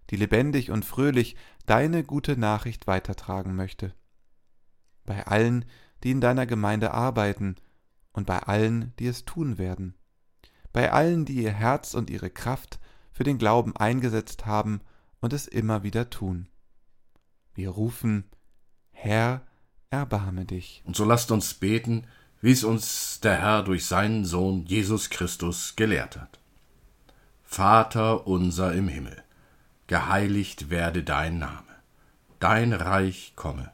die 0.10 0.16
lebendig 0.16 0.72
und 0.72 0.86
fröhlich 0.86 1.36
deine 1.66 2.04
gute 2.04 2.38
Nachricht 2.38 2.88
weitertragen 2.88 3.56
möchte. 3.56 3.94
Bei 5.12 5.28
allen, 5.28 5.66
die 6.06 6.12
in 6.12 6.22
deiner 6.22 6.46
Gemeinde 6.46 6.94
arbeiten 6.94 7.58
und 8.14 8.26
bei 8.26 8.40
allen, 8.40 8.94
die 8.98 9.08
es 9.08 9.26
tun 9.26 9.58
werden. 9.58 9.94
Bei 10.72 10.94
allen, 10.94 11.26
die 11.26 11.34
ihr 11.34 11.52
Herz 11.52 11.96
und 11.96 12.10
ihre 12.10 12.30
Kraft 12.30 12.80
für 13.12 13.26
den 13.26 13.38
Glauben 13.38 13.76
eingesetzt 13.76 14.46
haben 14.46 14.80
und 15.20 15.34
es 15.34 15.48
immer 15.48 15.84
wieder 15.84 16.10
tun. 16.10 16.48
Wir 17.54 17.72
rufen, 17.72 18.24
Herr, 18.94 19.42
erbarme 19.90 20.46
dich. 20.46 20.82
Und 20.86 20.96
so 20.96 21.04
lasst 21.04 21.30
uns 21.30 21.56
beten, 21.56 22.08
wie 22.40 22.54
es 22.54 22.64
uns 22.64 23.20
der 23.20 23.38
Herr 23.38 23.64
durch 23.64 23.88
seinen 23.88 24.24
Sohn 24.24 24.66
Jesus 24.66 25.10
Christus 25.10 25.76
gelehrt 25.76 26.16
hat. 26.16 26.40
Vater 27.44 28.28
unser 28.28 28.72
im 28.72 28.88
Himmel, 28.88 29.22
geheiligt 29.88 30.70
werde 30.70 31.04
dein 31.04 31.38
Name, 31.38 31.76
dein 32.40 32.72
Reich 32.72 33.34
komme, 33.36 33.74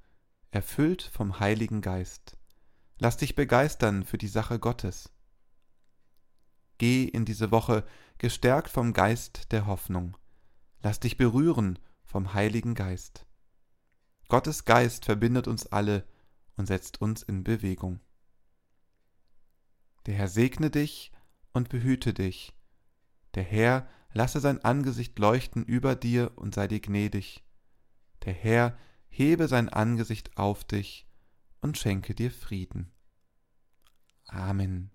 erfüllt 0.51 1.01
vom 1.01 1.39
Heiligen 1.39 1.81
Geist. 1.81 2.37
Lass 2.99 3.17
dich 3.17 3.35
begeistern 3.35 4.03
für 4.03 4.17
die 4.17 4.27
Sache 4.27 4.59
Gottes. 4.59 5.09
Geh 6.77 7.05
in 7.05 7.25
diese 7.25 7.51
Woche 7.51 7.85
gestärkt 8.17 8.69
vom 8.69 8.93
Geist 8.93 9.51
der 9.51 9.65
Hoffnung. 9.65 10.17
Lass 10.81 10.99
dich 10.99 11.17
berühren 11.17 11.79
vom 12.03 12.33
Heiligen 12.33 12.75
Geist. 12.75 13.25
Gottes 14.27 14.65
Geist 14.65 15.05
verbindet 15.05 15.47
uns 15.47 15.67
alle 15.67 16.05
und 16.57 16.65
setzt 16.65 17.01
uns 17.01 17.23
in 17.23 17.43
Bewegung. 17.43 17.99
Der 20.05 20.15
Herr 20.15 20.27
segne 20.27 20.69
dich 20.69 21.11
und 21.53 21.69
behüte 21.69 22.13
dich. 22.13 22.53
Der 23.35 23.43
Herr 23.43 23.87
lasse 24.13 24.39
sein 24.39 24.63
Angesicht 24.63 25.17
leuchten 25.19 25.63
über 25.63 25.95
dir 25.95 26.31
und 26.35 26.55
sei 26.55 26.67
dir 26.67 26.81
gnädig. 26.81 27.43
Der 28.25 28.33
Herr 28.33 28.77
hebe 29.11 29.47
sein 29.47 29.69
Angesicht 29.69 30.37
auf 30.37 30.63
dich 30.63 31.05
und 31.61 31.77
schenke 31.77 32.15
dir 32.15 32.31
Frieden. 32.31 32.91
Amen. 34.25 34.89